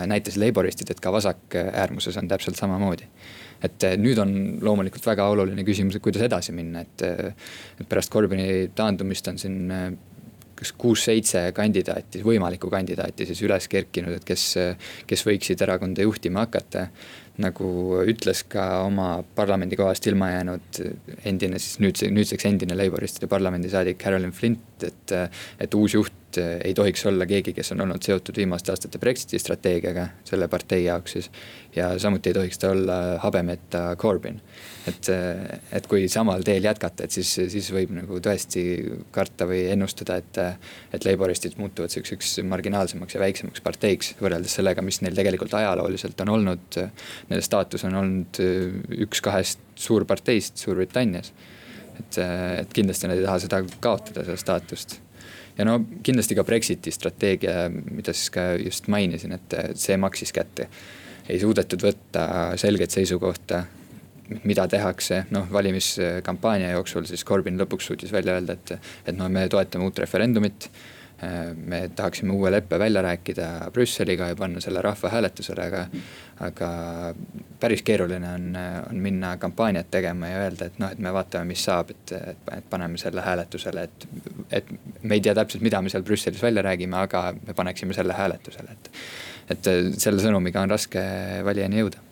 näitas 0.06 0.38
Laboristid, 0.38 0.90
et 0.90 1.00
ka 1.00 1.12
vasakäärmuses 1.12 2.16
on 2.16 2.28
täpselt 2.28 2.56
samamoodi 2.56 3.08
et 3.62 3.84
nüüd 3.98 4.18
on 4.18 4.32
loomulikult 4.62 5.04
väga 5.06 5.28
oluline 5.30 5.62
küsimus, 5.66 5.96
et 5.96 6.02
kuidas 6.02 6.24
edasi 6.26 6.54
minna, 6.54 6.82
et, 6.82 7.04
et 7.78 7.86
pärast 7.88 8.10
Corbyni 8.10 8.72
taandumist 8.74 9.28
on 9.30 9.38
siin 9.38 9.70
kas 10.62 10.72
kuus-seitse 10.78 11.48
kandidaati, 11.56 12.22
võimalikku 12.26 12.70
kandidaati 12.70 13.26
siis 13.26 13.40
üles 13.46 13.66
kerkinud, 13.70 14.18
et 14.18 14.26
kes, 14.26 14.46
kes 15.10 15.24
võiksid 15.26 15.62
erakonda 15.66 16.04
juhtima 16.06 16.46
hakata 16.46 16.86
nagu 17.42 17.68
ütles 18.08 18.44
ka 18.50 18.66
oma 18.86 19.10
parlamendikohast 19.36 20.06
ilma 20.10 20.32
jäänud 20.32 20.80
endine 21.28 21.60
siis 21.62 21.78
nüüd, 21.82 22.00
nüüdseks 22.14 22.48
endine 22.48 22.78
Labouristide 22.78 23.28
parlamendisaadik 23.30 24.00
Carolyn 24.02 24.34
Flint, 24.36 24.86
et, 24.86 25.16
et 25.60 25.78
uus 25.78 25.98
juht 25.98 26.21
ei 26.38 26.74
tohiks 26.74 27.06
olla 27.06 27.26
keegi, 27.26 27.54
kes 27.56 27.72
on 27.74 27.84
olnud 27.86 28.02
seotud 28.02 28.36
viimaste 28.36 28.72
aastate 28.72 29.00
Brexiti 29.02 29.38
strateegiaga 29.38 30.08
selle 30.28 30.48
partei 30.48 30.84
jaoks 30.84 31.16
siis. 31.16 31.30
ja 31.76 31.92
samuti 31.98 32.30
ei 32.30 32.34
tohiks 32.34 32.58
ta 32.58 32.70
olla 32.70 32.98
habemeta 33.22 33.96
Corbyn. 33.96 34.40
et, 34.88 35.10
et 35.72 35.86
kui 35.86 36.08
samal 36.08 36.42
teel 36.42 36.64
jätkata, 36.64 37.04
et 37.04 37.10
siis, 37.10 37.34
siis 37.52 37.72
võib 37.72 37.94
nagu 37.96 38.20
tõesti 38.22 38.64
karta 39.10 39.46
või 39.48 39.64
ennustada, 39.72 40.16
et, 40.22 40.42
et 40.92 41.04
Labouristid 41.06 41.58
muutuvad 41.60 41.92
sihukeseks 41.92 42.38
marginaalsemaks 42.48 43.14
ja 43.14 43.22
väiksemaks 43.22 43.64
parteiks 43.64 44.14
võrreldes 44.20 44.58
sellega, 44.58 44.82
mis 44.82 45.02
neil 45.02 45.16
tegelikult 45.16 45.54
ajalooliselt 45.58 46.20
on 46.24 46.34
olnud 46.36 46.82
nende 47.28 47.42
staatus 47.44 47.84
on 47.88 47.96
olnud 48.00 48.40
äh, 48.42 48.76
üks 49.06 49.22
kahest 49.24 49.62
suurparteist 49.78 50.60
Suurbritannias. 50.62 51.32
et, 51.98 52.18
äh, 52.18 52.60
et 52.60 52.72
kindlasti 52.72 53.08
nad 53.08 53.18
ei 53.18 53.26
taha 53.26 53.40
seda 53.42 53.62
kaotada, 53.80 54.24
seda 54.24 54.38
staatust. 54.40 55.00
Ja 55.58 55.66
no 55.68 55.78
kindlasti 56.02 56.36
ka 56.38 56.44
Brexiti 56.44 56.92
strateegia, 56.94 57.68
mida 57.70 58.14
siis 58.16 58.32
ka 58.34 58.52
just 58.60 58.88
mainisin, 58.92 59.36
et 59.36 59.56
see 59.78 59.96
maksis 60.00 60.32
kätte. 60.32 60.68
ei 61.28 61.38
suudetud 61.40 61.82
võtta 61.84 62.24
selget 62.58 62.90
seisukohta, 62.90 63.62
mida 64.44 64.64
tehakse, 64.68 65.24
noh 65.30 65.46
valimiskampaania 65.52 66.72
jooksul 66.72 67.06
siis 67.06 67.24
Corbyn 67.24 67.60
lõpuks 67.60 67.86
suutis 67.90 68.12
välja 68.12 68.34
öelda, 68.38 68.56
et, 68.58 68.90
et 69.06 69.16
noh, 69.16 69.28
me 69.30 69.46
toetame 69.48 69.86
uut 69.86 69.98
referendumit 70.02 70.68
me 71.56 71.88
tahaksime 71.96 72.32
uue 72.34 72.50
leppe 72.50 72.78
välja 72.78 73.02
rääkida 73.02 73.48
Brüsseliga 73.72 74.28
ja 74.28 74.36
panna 74.36 74.60
selle 74.60 74.82
rahvahääletusele, 74.82 75.66
aga, 75.66 75.84
aga 76.40 76.70
päris 77.60 77.82
keeruline 77.86 78.28
on, 78.34 78.48
on 78.90 79.02
minna 79.02 79.36
kampaaniat 79.36 79.90
tegema 79.90 80.28
ja 80.28 80.44
öelda, 80.46 80.66
et 80.66 80.78
noh, 80.82 80.90
et 80.90 80.98
me 80.98 81.12
vaatame, 81.14 81.52
mis 81.52 81.64
saab, 81.64 81.90
et, 81.94 82.14
et, 82.18 82.64
paneme 82.70 82.98
selle 82.98 83.22
hääletusele, 83.22 83.82
et. 83.82 84.08
et 84.50 84.72
me 85.02 85.14
ei 85.14 85.20
tea 85.20 85.34
täpselt, 85.34 85.62
mida 85.62 85.82
me 85.82 85.90
seal 85.92 86.02
Brüsselis 86.06 86.42
välja 86.42 86.62
räägime, 86.62 86.96
aga 86.98 87.28
me 87.46 87.54
paneksime 87.54 87.94
selle 87.94 88.18
hääletusele, 88.18 88.78
et. 88.78 88.90
et 89.50 89.74
selle 89.98 90.22
sõnumiga 90.22 90.62
on 90.62 90.74
raske 90.74 91.02
valijani 91.44 91.84
jõuda 91.84 92.08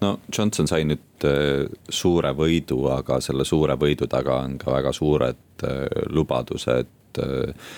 no 0.00 0.18
Johnson 0.38 0.68
sai 0.70 0.86
nüüd 0.88 1.26
äh, 1.26 1.66
suure 1.88 2.32
võidu, 2.36 2.80
aga 2.94 3.20
selle 3.24 3.46
suure 3.48 3.78
võidu 3.80 4.08
taga 4.10 4.40
on 4.44 4.58
ka 4.60 4.72
väga 4.76 4.92
suured 4.94 5.66
äh, 5.66 5.86
lubadused 6.14 7.22
äh, 7.22 7.70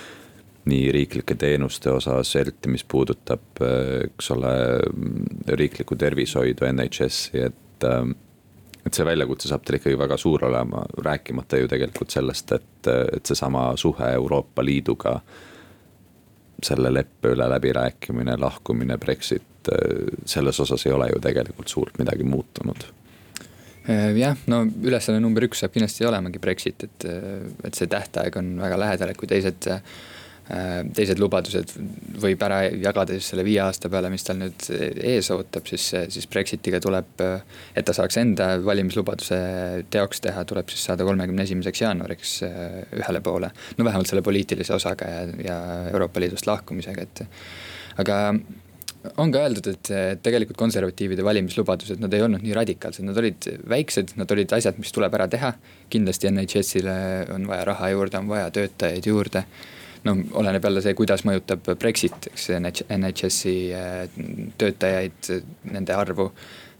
nii 0.69 0.93
riiklike 0.93 1.35
teenuste 1.35 1.91
osas, 1.91 2.35
eriti 2.37 2.71
mis 2.73 2.85
puudutab, 2.85 3.63
eks 4.05 4.31
ole, 4.35 4.55
riiklikku 5.49 5.97
tervishoidu, 5.97 6.67
NHS-i, 6.73 7.47
et. 7.49 7.89
et 8.81 8.97
see 8.97 9.05
väljakutse 9.05 9.49
saab 9.49 9.65
teil 9.65 9.77
ikkagi 9.77 9.99
väga 10.01 10.17
suur 10.21 10.45
olema, 10.49 10.83
rääkimata 11.05 11.59
ju 11.61 11.69
tegelikult 11.69 12.13
sellest, 12.13 12.53
et, 12.57 12.89
et 12.89 13.29
seesama 13.29 13.71
suhe 13.77 14.13
Euroopa 14.17 14.65
Liiduga. 14.65 15.21
selle 16.63 16.91
leppe 16.93 17.31
üle 17.33 17.47
läbirääkimine, 17.49 18.35
lahkumine, 18.37 18.99
Brexit, 19.01 19.69
selles 20.29 20.61
osas 20.61 20.87
ei 20.87 20.93
ole 20.93 21.07
ju 21.09 21.21
tegelikult 21.21 21.69
suurt 21.69 21.99
midagi 21.99 22.25
muutunud 22.25 22.85
jah, 24.17 24.37
no 24.47 24.61
ülesanne 24.85 25.21
number 25.21 25.45
üks 25.47 25.63
saab 25.63 25.73
kindlasti 25.73 26.05
olemagi 26.05 26.39
Brexit, 26.39 26.85
et, 26.85 27.07
et 27.65 27.75
see 27.75 27.89
tähtaeg 27.89 28.37
on 28.37 28.53
väga 28.61 28.77
lähedal, 28.79 29.13
et 29.13 29.21
kui 29.21 29.29
teised 29.29 29.69
Äh, 29.71 29.81
teised 30.97 31.21
lubadused 31.21 31.73
võib 32.21 32.41
ära 32.43 32.63
jagada 32.69 33.15
siis 33.15 33.31
selle 33.33 33.45
viie 33.47 33.61
aasta 33.63 33.91
peale, 33.93 34.11
mis 34.13 34.25
tal 34.27 34.41
nüüd 34.41 34.67
ees 34.71 35.31
ootab, 35.35 35.69
siis, 35.71 35.91
siis 36.11 36.27
Brexitiga 36.31 36.81
tuleb. 36.83 37.23
et 37.75 37.87
ta 37.87 37.95
saaks 37.95 38.19
enda 38.23 38.49
valimislubaduse 38.65 39.39
teoks 39.95 40.25
teha, 40.27 40.45
tuleb 40.49 40.73
siis 40.73 40.89
saada 40.91 41.07
kolmekümne 41.07 41.47
esimeseks 41.47 41.85
jaanuariks 41.85 42.35
äh, 42.49 42.81
ühele 42.99 43.23
poole. 43.23 43.53
no 43.79 43.87
vähemalt 43.87 44.11
selle 44.11 44.27
poliitilise 44.27 44.75
osaga 44.75 45.11
ja, 45.11 45.23
ja 45.45 45.61
Euroopa 45.93 46.21
Liidust 46.21 46.51
lahkumisega, 46.51 47.07
et. 47.07 47.25
aga 48.03 48.21
on 49.23 49.33
ka 49.33 49.45
öeldud, 49.47 49.71
et 49.71 49.91
tegelikult 50.25 50.59
konservatiivide 50.61 51.25
valimislubadused, 51.25 52.03
nad 52.03 52.13
ei 52.13 52.25
olnud 52.25 52.43
nii 52.45 52.57
radikaalsed, 52.57 53.07
nad 53.07 53.17
olid 53.17 53.47
väiksed, 53.71 54.17
nad 54.21 54.33
olid 54.35 54.53
asjad, 54.53 54.81
mis 54.83 54.93
tuleb 54.93 55.15
ära 55.17 55.29
teha. 55.31 55.55
kindlasti 55.91 56.29
NHS-ile 56.31 56.97
on 57.37 57.47
vaja 57.49 57.69
raha 57.71 57.95
juurde, 57.95 58.19
on 58.19 58.29
vaja 58.35 58.51
töötajaid 58.59 59.07
juurde 59.07 59.45
noh, 60.07 60.23
oleneb 60.41 60.65
jälle 60.65 60.83
see, 60.85 60.97
kuidas 60.99 61.25
mõjutab 61.29 61.73
Brexit, 61.81 62.31
eks 62.31 62.49
NHS-i 62.97 63.55
äh, 63.77 64.03
töötajaid, 64.61 65.33
nende 65.71 65.97
arvu. 65.97 66.31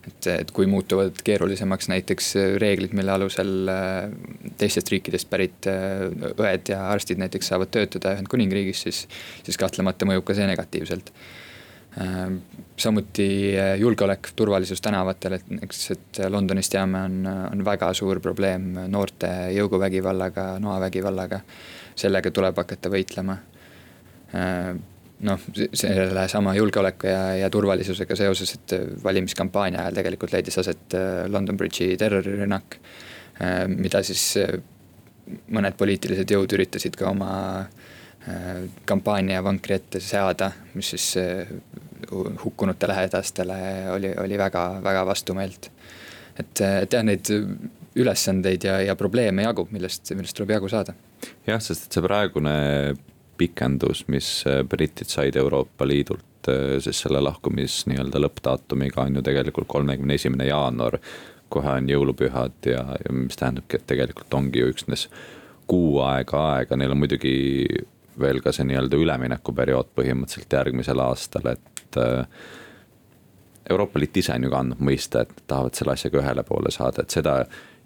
et, 0.01 0.27
et 0.33 0.51
kui 0.57 0.65
muutuvad 0.67 1.19
keerulisemaks 1.25 1.91
näiteks 1.93 2.31
reeglid, 2.63 2.95
mille 2.97 3.13
alusel 3.13 3.69
äh, 3.69 4.09
teistest 4.59 4.89
riikidest 4.93 5.29
pärit 5.31 5.69
äh, 5.69 6.07
õed 6.33 6.73
ja 6.73 6.87
arstid 6.89 7.21
näiteks 7.21 7.53
saavad 7.53 7.71
töötada 7.75 8.15
Ühendkuningriigis, 8.17 8.87
siis, 8.87 9.05
siis 9.45 9.61
kahtlemata 9.61 10.09
mõjub 10.09 10.25
ka 10.25 10.39
see 10.39 10.49
negatiivselt 10.51 11.13
samuti 12.79 13.25
julgeolek, 13.81 14.29
turvalisus 14.39 14.79
tänavatel, 14.79 15.35
et 15.41 15.49
eks, 15.67 15.81
et 15.91 16.21
Londonist 16.31 16.71
teame, 16.71 17.01
on, 17.03 17.17
on 17.27 17.65
väga 17.67 17.89
suur 17.99 18.21
probleem 18.23 18.69
noorte 18.93 19.27
jõuguvägivallaga, 19.57 20.45
noavägivallaga 20.63 21.41
sellega 22.01 22.33
tuleb 22.35 22.57
hakata 22.63 22.93
võitlema. 22.93 23.37
Äh, 24.37 24.73
noh, 25.27 25.47
selle 25.77 26.27
sama 26.33 26.55
julgeoleku 26.57 27.09
ja, 27.11 27.23
ja 27.43 27.51
turvalisusega 27.53 28.17
seoses, 28.17 28.55
et 28.57 28.75
valimiskampaania 29.05 29.85
ajal 29.85 30.01
tegelikult 30.01 30.33
leidis 30.33 30.57
aset 30.63 30.97
London 31.29 31.59
Bridge'i 31.61 31.99
terrorirünnak. 32.01 32.79
mida 33.69 34.03
siis 34.05 34.23
mõned 35.53 35.77
poliitilised 35.77 36.31
jõud 36.33 36.53
üritasid 36.57 36.97
ka 36.97 37.11
oma 37.11 37.35
kampaania 38.89 39.43
vankri 39.45 39.77
ette 39.77 40.01
seada, 40.01 40.51
mis 40.75 40.91
siis 40.95 41.07
hukkunute 42.45 42.89
lähedastele 42.89 43.91
oli, 43.93 44.15
oli 44.25 44.39
väga, 44.39 44.81
väga 44.83 45.07
vastumeelt. 45.07 45.71
et, 46.39 46.61
et 46.61 46.93
jah, 46.93 47.05
neid 47.05 47.29
ülesandeid 47.97 48.65
ja, 48.65 48.81
ja 48.81 48.97
probleeme 48.97 49.43
jagub, 49.43 49.71
millest, 49.75 50.13
millest 50.15 50.37
tuleb 50.37 50.57
jagu 50.57 50.69
saada. 50.69 50.95
Jah, 51.47 51.61
sest 51.61 51.87
et 51.87 51.97
see 51.97 52.05
praegune 52.05 52.55
pikendus, 53.41 54.05
mis 54.13 54.29
äh, 54.49 54.63
britid 54.69 55.09
said 55.09 55.37
Euroopa 55.41 55.89
Liidult 55.89 56.49
äh, 56.49 56.79
siis 56.85 57.03
selle 57.07 57.23
lahkumis 57.25 57.85
nii-öelda 57.91 58.23
lõppdaatumiga 58.23 59.07
on 59.07 59.21
ju 59.21 59.27
tegelikult 59.27 59.69
kolmekümne 59.69 60.17
esimene 60.21 60.51
jaanuar. 60.51 61.01
kohe 61.51 61.71
on 61.81 61.89
jõulupühad 61.91 62.67
ja, 62.71 62.85
ja 62.95 63.13
mis 63.13 63.35
tähendabki, 63.37 63.81
et 63.81 63.87
tegelikult 63.91 64.35
ongi 64.39 64.61
ju 64.61 64.69
üksnes 64.71 65.09
kuu 65.67 65.99
aega 66.07 66.43
aega, 66.53 66.77
neil 66.79 66.95
on 66.95 67.01
muidugi 67.03 67.33
veel 68.21 68.39
ka 68.45 68.53
see 68.55 68.69
nii-öelda 68.69 68.99
üleminekuperiood 69.01 69.91
põhimõtteliselt 69.97 70.55
järgmisel 70.59 71.03
aastal, 71.03 71.51
et 71.55 71.99
äh, 71.99 72.45
Euroopa 73.71 74.01
Liit 74.03 74.17
ise 74.17 74.35
on 74.35 74.47
ju 74.47 74.53
ka 74.53 74.63
andnud 74.63 74.83
mõista, 74.83 75.25
et 75.25 75.43
tahavad 75.51 75.75
selle 75.79 75.95
asjaga 75.95 76.23
ühele 76.23 76.45
poole 76.47 76.73
saada, 76.75 77.05
et 77.05 77.15
seda 77.15 77.35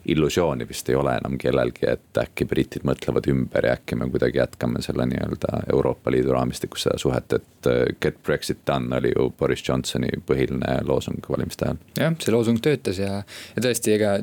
illusiooni 0.04 0.68
vist 0.68 0.88
ei 0.88 0.96
ole 0.98 1.14
enam 1.18 1.36
kellelgi, 1.40 1.86
et 1.88 2.20
äkki 2.20 2.46
britid 2.48 2.84
mõtlevad 2.88 3.28
ümber 3.30 3.68
ja 3.68 3.76
äkki 3.78 3.98
me 3.98 4.08
kuidagi 4.12 4.40
jätkame 4.40 4.82
selle 4.84 5.06
nii-öelda 5.10 5.64
Euroopa 5.72 6.12
Liidu 6.12 6.34
raamistikus 6.34 6.86
seda 6.86 6.98
suhet, 7.00 7.32
et 7.38 7.70
äh, 7.70 7.84
get 8.00 8.20
Brexit 8.26 8.62
done 8.66 8.96
oli 8.96 9.14
ju 9.14 9.30
Boris 9.38 9.64
Johnsoni 9.68 10.12
põhiline 10.26 10.78
loosung 10.88 11.24
valimiste 11.30 11.68
ajal. 11.68 11.80
jah, 12.00 12.18
see 12.20 12.34
loosung 12.34 12.60
töötas 12.64 13.00
ja, 13.00 13.22
ja 13.56 13.64
tõesti, 13.66 13.96
ega 13.96 14.14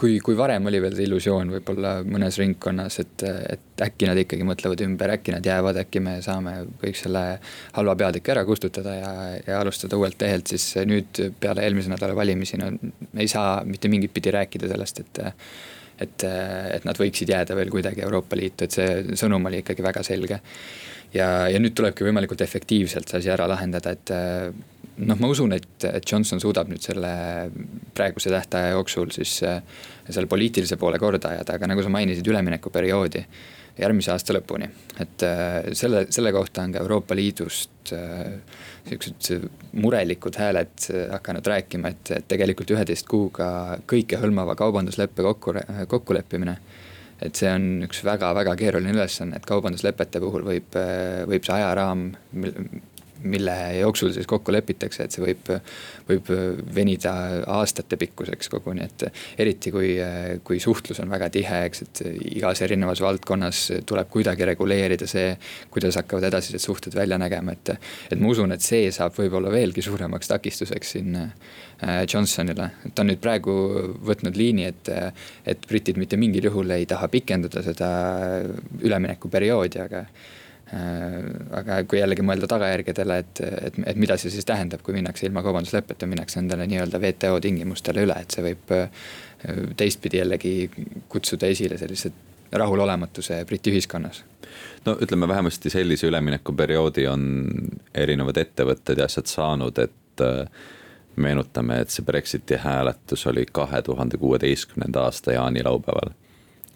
kui, 0.00 0.18
kui 0.24 0.36
varem 0.38 0.66
oli 0.70 0.82
veel 0.82 0.98
see 0.98 1.08
illusioon 1.08 1.54
võib-olla 1.58 1.98
mõnes 2.06 2.38
ringkonnas, 2.40 3.00
et, 3.04 3.26
et 3.26 3.67
äkki 3.84 4.08
nad 4.08 4.18
ikkagi 4.20 4.46
mõtlevad 4.46 4.82
ümber, 4.84 5.12
äkki 5.16 5.34
nad 5.34 5.46
jäävad, 5.46 5.80
äkki 5.84 6.02
me 6.04 6.18
saame 6.24 6.54
kõik 6.82 6.98
selle 6.98 7.24
halva 7.76 7.94
peatüki 8.02 8.34
ära 8.34 8.44
kustutada 8.48 8.94
ja, 8.96 9.12
ja 9.46 9.60
alustada 9.62 9.98
uuelt 10.00 10.20
lehelt, 10.22 10.50
siis 10.50 10.70
nüüd 10.88 11.22
peale 11.40 11.64
eelmise 11.66 11.92
nädala 11.92 12.16
valimisi 12.18 12.60
no 12.60 12.72
ei 13.18 13.28
saa 13.30 13.62
mitte 13.68 13.90
mingit 13.92 14.14
pidi 14.14 14.34
rääkida 14.34 14.70
sellest, 14.70 15.04
et 15.04 15.24
et, 15.98 16.22
et 16.22 16.84
nad 16.86 16.98
võiksid 16.98 17.30
jääda 17.32 17.56
veel 17.58 17.72
kuidagi 17.74 18.04
Euroopa 18.06 18.36
Liitu, 18.38 18.68
et 18.68 18.74
see 18.76 19.16
sõnum 19.18 19.48
oli 19.50 19.64
ikkagi 19.64 19.82
väga 19.82 20.04
selge. 20.06 20.38
ja, 21.14 21.26
ja 21.50 21.58
nüüd 21.58 21.74
tulebki 21.74 22.06
võimalikult 22.06 22.42
efektiivselt 22.44 23.10
see 23.10 23.18
asi 23.18 23.32
ära 23.34 23.48
lahendada, 23.50 23.96
et 23.96 24.12
noh, 24.98 25.18
ma 25.18 25.30
usun, 25.30 25.54
et, 25.56 25.68
et 25.88 26.06
Johnson 26.06 26.40
suudab 26.42 26.70
nüüd 26.70 26.84
selle 26.84 27.10
praeguse 27.94 28.30
tähtaja 28.30 28.74
jooksul 28.76 29.10
siis 29.14 29.38
selle 29.40 30.26
poliitilise 30.30 30.78
poole 30.78 30.98
korda 31.02 31.34
ajada, 31.34 31.58
aga 31.58 31.70
nagu 31.70 31.82
sa 31.82 31.92
mainisid, 31.92 32.26
üleminekuperioodi 32.30 33.24
järgmise 33.78 34.12
aasta 34.12 34.34
lõpuni. 34.36 34.68
et 35.00 35.24
selle, 35.72 36.06
selle 36.10 36.32
kohta 36.34 36.64
on 36.66 36.74
ka 36.74 36.82
Euroopa 36.82 37.16
Liidust 37.16 37.92
sihukesed 38.88 39.48
murelikud 39.72 40.36
hääled 40.38 40.88
hakanud 41.12 41.46
rääkima, 41.46 41.92
et, 41.92 42.10
et 42.16 42.28
tegelikult 42.28 42.70
üheteist 42.74 43.06
kuuga 43.08 43.78
kõikehõlmava 43.88 44.56
kaubandusleppe 44.58 45.22
kokku, 45.22 45.54
kokkuleppimine. 45.88 46.56
et 47.22 47.34
see 47.34 47.50
on 47.50 47.82
üks 47.88 48.04
väga-väga 48.06 48.54
keeruline 48.56 48.94
ülesanne, 48.94 49.36
et 49.36 49.46
kaubanduslepete 49.46 50.20
puhul 50.22 50.44
võib, 50.46 50.76
võib 51.26 51.46
see 51.46 51.54
ajaraam, 51.56 52.12
mille 53.22 53.54
jooksul 53.80 54.12
siis 54.14 54.26
kokku 54.26 54.52
lepitakse, 54.52 55.04
et 55.04 55.14
see 55.14 55.24
võib, 55.24 55.50
võib 56.08 56.30
venida 56.74 57.12
aastate 57.58 57.98
pikkuseks 58.00 58.50
koguni, 58.52 58.86
et 58.86 59.06
eriti 59.40 59.72
kui, 59.74 59.94
kui 60.46 60.60
suhtlus 60.62 61.00
on 61.02 61.10
väga 61.10 61.30
tihe, 61.34 61.62
eks, 61.68 61.84
et 61.86 62.02
igas 62.36 62.62
erinevas 62.66 63.02
valdkonnas 63.04 63.64
tuleb 63.88 64.10
kuidagi 64.12 64.46
reguleerida 64.52 65.08
see, 65.10 65.32
kuidas 65.74 65.98
hakkavad 66.00 66.28
edasised 66.30 66.62
suhted 66.62 66.96
välja 66.98 67.18
nägema, 67.20 67.56
et, 67.56 67.74
et 68.12 68.20
ma 68.20 68.32
usun, 68.32 68.54
et 68.54 68.64
see 68.64 68.90
saab 68.94 69.16
võib-olla 69.18 69.52
veelgi 69.52 69.84
suuremaks 69.84 70.30
takistuseks 70.30 70.94
siin 70.96 71.18
äh, 71.18 72.02
Johnsonile, 72.12 72.70
ta 72.94 73.04
on 73.04 73.12
nüüd 73.12 73.22
praegu 73.22 73.54
võtnud 74.06 74.38
liini, 74.38 74.66
et, 74.70 74.90
et 75.46 75.68
britid 75.68 75.98
mitte 76.00 76.18
mingil 76.20 76.50
juhul 76.50 76.74
ei 76.74 76.86
taha 76.90 77.10
pikendada 77.12 77.62
seda 77.66 77.90
üleminekuperioodi, 78.82 79.82
aga 79.84 80.04
aga 80.70 81.78
kui 81.88 82.00
jällegi 82.02 82.24
mõelda 82.26 82.48
tagajärgedele, 82.50 83.18
et, 83.22 83.40
et, 83.40 83.76
et 83.88 84.00
mida 84.00 84.18
see 84.20 84.32
siis 84.32 84.44
tähendab, 84.48 84.82
kui 84.84 84.96
minnakse 84.96 85.26
ilma 85.26 85.42
kaubandusleppeta, 85.46 86.08
minnakse 86.10 86.42
endale 86.42 86.66
nii-öelda 86.68 87.00
WTO 87.00 87.38
tingimustele 87.40 88.04
üle, 88.04 88.16
et 88.20 88.36
see 88.36 88.44
võib 88.50 88.74
äh, 88.76 89.06
teistpidi 89.80 90.20
jällegi 90.20 90.54
kutsuda 91.08 91.48
esile 91.48 91.78
sellise 91.80 92.12
rahulolematuse 92.52 93.42
Briti 93.48 93.72
ühiskonnas 93.72 94.22
no 94.84 94.96
ütleme 95.00 95.28
vähemasti 95.28 95.70
sellise 95.70 96.08
üleminekuperioodi 96.08 97.06
on 97.10 97.24
erinevad 97.94 98.40
ettevõtted 98.40 99.00
ja 99.00 99.08
asjad 99.08 99.28
saanud, 99.30 99.78
et 99.82 100.24
äh, 100.24 100.48
meenutame, 101.16 101.80
et 101.82 101.92
see 101.92 102.04
Brexiti 102.06 102.56
hääletus 102.62 103.26
oli 103.26 103.46
kahe 103.52 103.82
tuhande 103.82 104.16
kuueteistkümnenda 104.16 105.02
aasta 105.08 105.32
jaanilaupäeval. 105.32 106.12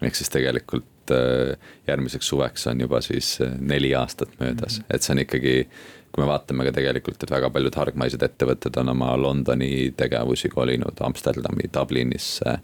ehk 0.02 0.14
siis 0.14 0.31
tegelikult 0.31 0.91
et 1.03 1.15
äh, 1.17 1.57
järgmiseks 1.87 2.29
suveks 2.29 2.67
on 2.67 2.81
juba 2.81 3.01
siis 3.01 3.38
äh, 3.41 3.53
neli 3.59 3.95
aastat 3.95 4.29
möödas 4.41 4.79
mm, 4.79 4.83
-hmm. 4.83 4.95
et 4.95 5.03
see 5.03 5.15
on 5.15 5.19
ikkagi. 5.19 5.69
kui 6.12 6.25
me 6.25 6.29
vaatame 6.29 6.65
ka 6.65 6.73
tegelikult, 6.77 7.23
et 7.23 7.31
väga 7.31 7.49
paljud 7.51 7.75
hargmaised 7.75 8.23
ettevõtted 8.23 8.77
on 8.77 8.88
oma 8.88 9.15
Londoni 9.17 9.95
tegevusi 9.97 10.49
kolinud 10.49 11.01
Amsterdami, 11.01 11.71
Dublinisse. 11.75 12.59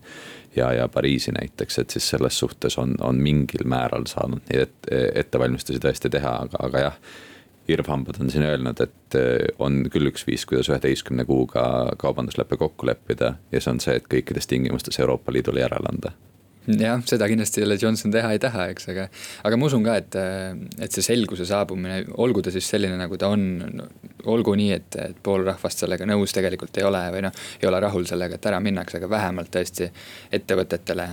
ja, 0.56 0.72
ja 0.72 0.88
Pariisi 0.88 1.32
näiteks, 1.32 1.78
et 1.78 1.90
siis 1.90 2.08
selles 2.08 2.38
suhtes 2.38 2.78
on, 2.78 2.94
on 3.00 3.16
mingil 3.16 3.64
määral 3.64 4.04
saanud 4.06 4.44
neid 4.50 4.60
et, 4.60 4.92
ettevalmistusi 5.14 5.80
tõesti 5.80 6.10
teha, 6.10 6.34
aga, 6.44 6.60
aga 6.60 6.78
jah 6.78 7.00
irvhambad 7.68 8.20
on 8.20 8.30
siin 8.30 8.44
öelnud, 8.44 8.80
et 8.80 9.16
äh, 9.16 9.48
on 9.58 9.88
küll 9.92 10.12
üks 10.12 10.26
viis, 10.26 10.46
kuidas 10.46 10.68
üheteistkümne 10.68 11.24
kuuga 11.24 11.92
kaubanduslepe 11.96 12.56
kokku 12.56 12.86
leppida 12.86 13.34
ja 13.52 13.60
see 13.60 13.72
on 13.72 13.80
see, 13.80 13.96
et 13.96 14.08
kõikides 14.12 14.46
tingimustes 14.46 15.00
Euroopa 15.00 15.32
Liidule 15.32 15.64
järele 15.64 15.88
anda 15.88 16.12
jah, 16.76 17.00
seda 17.06 17.28
kindlasti 17.28 17.60
jälle 17.60 17.78
Johnson 17.80 18.12
teha 18.12 18.32
ei 18.34 18.38
taha, 18.42 18.68
eks, 18.72 18.88
aga, 18.92 19.06
aga 19.48 19.58
ma 19.58 19.68
usun 19.68 19.84
ka, 19.86 19.96
et, 20.00 20.16
et 20.84 20.92
see 20.92 21.04
selguse 21.04 21.46
saabumine, 21.48 22.02
olgu 22.20 22.42
ta 22.44 22.52
siis 22.52 22.68
selline, 22.68 22.98
nagu 23.00 23.16
ta 23.20 23.30
on 23.32 23.46
no,, 23.78 23.86
olgu 24.28 24.52
nii, 24.58 24.72
et, 24.74 24.98
et 25.00 25.20
pool 25.24 25.46
rahvast 25.46 25.84
sellega 25.84 26.06
nõus 26.08 26.34
tegelikult 26.36 26.76
ei 26.80 26.84
ole 26.84 27.00
või 27.14 27.22
noh, 27.24 27.38
ei 27.62 27.68
ole 27.70 27.80
rahul 27.80 28.04
sellega, 28.08 28.36
et 28.36 28.48
ära 28.50 28.58
minnakse, 28.60 28.98
aga 28.98 29.08
vähemalt 29.10 29.52
tõesti 29.54 29.88
ettevõtetele 30.34 31.06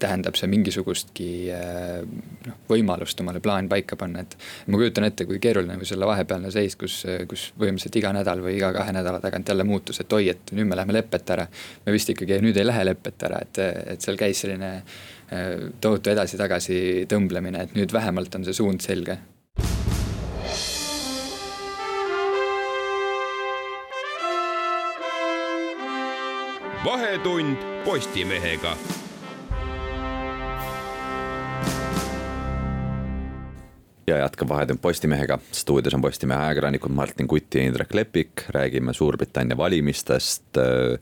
tähendab 0.00 0.38
see 0.38 0.48
mingisugustki 0.50 1.30
noh, 1.50 2.60
võimalust 2.70 3.20
omale 3.20 3.42
plaan 3.44 3.68
paika 3.68 3.98
panna, 4.00 4.24
et 4.24 4.38
ma 4.70 4.80
kujutan 4.80 5.08
ette, 5.10 5.28
kui 5.28 5.42
keeruline 5.42 5.76
või 5.80 5.88
selle 5.88 6.08
vahepealne 6.08 6.52
seis, 6.54 6.78
kus, 6.80 7.02
kus 7.28 7.50
põhimõtteliselt 7.58 8.00
iga 8.00 8.14
nädal 8.16 8.40
või 8.44 8.56
iga 8.56 8.72
kahe 8.76 8.94
nädala 8.96 9.20
tagant 9.20 9.52
jälle 9.52 9.66
muutus, 9.68 10.00
et 10.00 10.16
oi, 10.16 10.30
et 10.32 10.54
nüüd 10.56 10.70
me 10.70 10.78
läheme 10.78 10.96
lepet 10.96 11.36
ära. 11.36 11.46
me 11.84 11.92
vist 11.92 12.08
ikkagi 12.14 12.40
nüüd 12.40 12.56
ei 12.56 12.66
lähe 12.66 12.86
lepet 12.88 13.28
ära, 13.28 13.42
et, 13.44 13.60
et 13.94 14.00
seal 14.00 14.16
käis 14.20 14.40
selline 14.40 14.69
tohutu 15.80 16.10
edasi-tagasi 16.10 17.06
tõmblemine, 17.10 17.66
et 17.66 17.76
nüüd 17.78 17.92
vähemalt 17.94 18.34
on 18.34 18.48
see 18.48 18.56
suund 18.56 18.82
selge. 18.82 19.20
vahetund 26.80 27.56
Postimehega 27.84 28.72
ja 34.10 34.18
jätkab 34.18 34.48
Vahetund 34.48 34.78
Postimehega. 34.82 35.38
stuudios 35.52 35.94
on 35.94 36.02
Postimehe 36.02 36.40
ajakirjanikud 36.40 36.90
Martin 36.90 37.28
Kutt 37.28 37.54
ja 37.54 37.62
Indrek 37.62 37.94
Lepik, 37.94 38.32
räägime 38.48 38.92
Suurbritannia 38.92 39.56
valimistest 39.56 40.56
äh, 40.56 40.98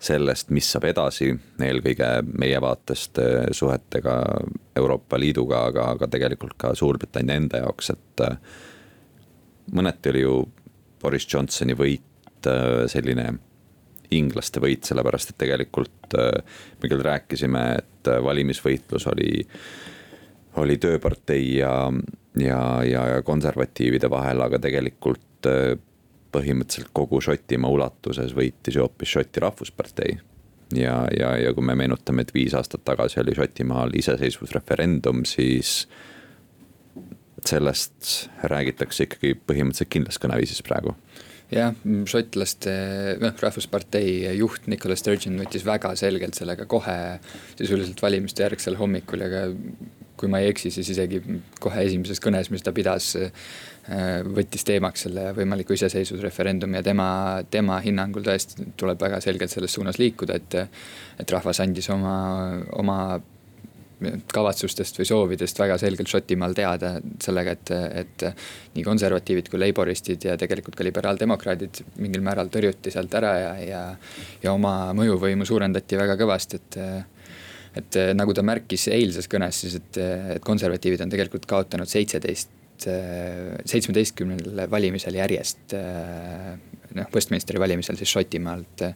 sellest, 0.00 0.48
mis 0.54 0.68
saab 0.72 0.86
edasi, 0.88 1.28
eelkõige 1.60 2.08
meie 2.40 2.60
vaatest 2.62 3.20
eh, 3.20 3.50
suhetega 3.56 4.16
Euroopa 4.80 5.18
Liiduga, 5.20 5.66
aga, 5.68 5.90
aga 5.94 6.08
tegelikult 6.10 6.56
ka 6.60 6.72
Suurbritannia 6.78 7.36
enda 7.36 7.60
jaoks, 7.60 7.92
et 7.92 8.24
eh, 8.24 8.38
mõneti 9.76 10.12
oli 10.14 10.24
ju 10.24 10.38
Boris 11.02 11.28
Johnsoni 11.28 11.76
võit 11.76 12.48
eh, 12.48 12.86
selline 12.92 13.28
inglaste 14.10 14.62
võit, 14.64 14.88
sellepärast 14.88 15.30
et 15.30 15.38
tegelikult 15.38 16.16
me 16.16 16.88
küll 16.90 17.02
rääkisime, 17.06 17.60
et 17.78 18.08
valimisvõitlus 18.24 19.04
oli, 19.06 19.44
oli 20.58 20.74
tööpartei 20.82 21.44
ja, 21.60 21.74
ja, 22.42 22.58
ja 22.82 23.04
konservatiivide 23.22 24.10
vahel, 24.10 24.42
aga 24.42 24.58
tegelikult 24.58 25.46
põhimõtteliselt 26.32 26.92
kogu 26.96 27.20
Šotimaa 27.24 27.70
ulatuses 27.70 28.34
võitis 28.36 28.76
ju 28.76 28.84
hoopis 28.84 29.14
Šoti 29.16 29.42
rahvuspartei. 29.44 30.18
ja, 30.74 30.96
ja, 31.16 31.34
ja 31.38 31.54
kui 31.54 31.64
me 31.66 31.74
meenutame, 31.74 32.22
et 32.22 32.34
viis 32.34 32.54
aastat 32.54 32.84
tagasi 32.84 33.20
oli 33.20 33.34
Šotimaal 33.36 33.94
iseseisvusreferendum, 33.98 35.24
siis 35.24 35.88
sellest 37.46 38.28
räägitakse 38.44 39.06
ikkagi 39.06 39.34
põhimõtteliselt 39.48 39.92
kindlas 39.92 40.20
kõneviisis 40.20 40.62
praegu 40.66 40.94
jah, 41.50 41.74
šotlaste, 42.10 42.72
noh 43.20 43.40
rahvuspartei 43.42 44.36
juht 44.38 44.68
Nicolas 44.70 45.02
Sturgeon 45.02 45.40
võttis 45.40 45.64
väga 45.66 45.92
selgelt 45.98 46.38
sellega 46.38 46.66
kohe 46.70 46.96
sisuliselt 47.58 48.02
valimiste 48.02 48.44
järgsel 48.44 48.78
hommikul 48.78 49.24
ja 49.24 49.30
ka 49.32 49.42
kui 50.20 50.28
ma 50.28 50.42
ei 50.42 50.50
eksi, 50.52 50.72
siis 50.74 50.92
isegi 50.92 51.22
kohe 51.62 51.86
esimeses 51.88 52.20
kõnes, 52.20 52.50
mis 52.52 52.64
ta 52.64 52.74
pidas, 52.76 53.14
võttis 54.36 54.66
teemaks 54.68 55.06
selle 55.06 55.30
võimaliku 55.36 55.74
iseseisvusreferendumi 55.74 56.78
ja 56.78 56.84
tema, 56.84 57.08
tema 57.50 57.80
hinnangul 57.82 58.26
tõesti 58.26 58.68
tuleb 58.78 59.00
väga 59.00 59.22
selgelt 59.24 59.52
selles 59.52 59.72
suunas 59.74 59.98
liikuda, 59.98 60.36
et 60.36 60.58
et 61.20 61.32
rahvas 61.32 61.60
andis 61.64 61.88
oma, 61.92 62.14
oma 62.80 62.98
kavatsustest 64.32 64.98
või 65.00 65.08
soovidest 65.08 65.58
väga 65.60 65.76
selgelt 65.80 66.08
Šotimaal 66.08 66.54
teada 66.56 66.94
sellega, 67.22 67.52
et, 67.56 67.72
et 68.02 68.24
nii 68.76 68.84
konservatiivid 68.86 69.50
kui 69.52 69.60
laboristid 69.60 70.24
ja 70.30 70.36
tegelikult 70.40 70.78
ka 70.78 70.86
liberaaldemokraadid 70.86 71.82
mingil 72.00 72.24
määral 72.24 72.48
tõrjuti 72.52 72.92
sealt 72.94 73.14
ära 73.20 73.32
ja, 73.38 73.54
ja, 73.64 73.82
ja 74.42 74.54
oma 74.54 74.94
mõjuvõimu 74.96 75.48
suurendati 75.48 76.00
väga 76.00 76.16
kõvasti, 76.20 76.60
et 76.60 76.80
et 77.78 78.00
nagu 78.16 78.34
ta 78.34 78.42
märkis 78.46 78.88
eilses 78.94 79.28
kõnes 79.30 79.60
siis, 79.62 79.76
et, 79.78 79.98
et 80.36 80.42
konservatiivid 80.44 81.04
on 81.04 81.12
tegelikult 81.12 81.46
kaotanud 81.50 81.90
seitseteist 81.90 82.56
seitsmeteistkümnel 82.80 84.62
valimisel 84.72 85.18
järjest 85.18 85.74
noh, 85.76 87.10
Westminsteri 87.12 87.60
valimisel 87.60 87.98
siis 88.00 88.08
Šotimaal, 88.08 88.64
et 88.64 88.86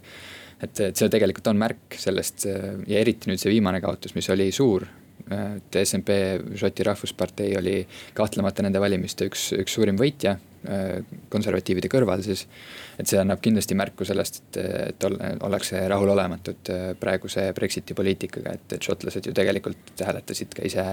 et, 0.65 0.81
see 0.97 1.11
tegelikult 1.13 1.51
on 1.51 1.61
märk 1.61 1.99
sellest 2.01 2.47
ja 2.49 3.01
eriti 3.01 3.29
nüüd 3.29 3.43
see 3.43 3.53
viimane 3.53 3.83
kaotus, 3.85 4.15
mis 4.17 4.31
oli 4.33 4.51
suur. 4.55 4.87
et 5.25 5.77
SNP, 5.81 6.17
Šoti 6.61 6.85
rahvuspartei 6.85 7.55
oli 7.57 7.79
kahtlemata 8.17 8.65
nende 8.65 8.81
valimiste 8.81 9.29
üks, 9.29 9.51
üks 9.57 9.77
suurim 9.77 9.97
võitja, 10.01 10.35
konservatiivide 11.29 11.91
kõrval 11.93 12.23
siis. 12.25 12.47
et 12.99 13.11
see 13.11 13.19
annab 13.21 13.43
kindlasti 13.45 13.77
märku 13.77 14.07
sellest, 14.09 14.43
et, 14.43 14.61
et 14.89 15.09
ollakse 15.45 15.83
rahulolematud 15.89 16.73
praeguse 17.01 17.51
Brexiti 17.55 17.95
poliitikaga, 17.95 18.55
et, 18.55 18.79
et 18.79 18.89
šotlased 18.89 19.29
ju 19.29 19.35
tegelikult 19.37 20.07
hääletasid 20.07 20.57
ka 20.57 20.65
ise 20.65 20.87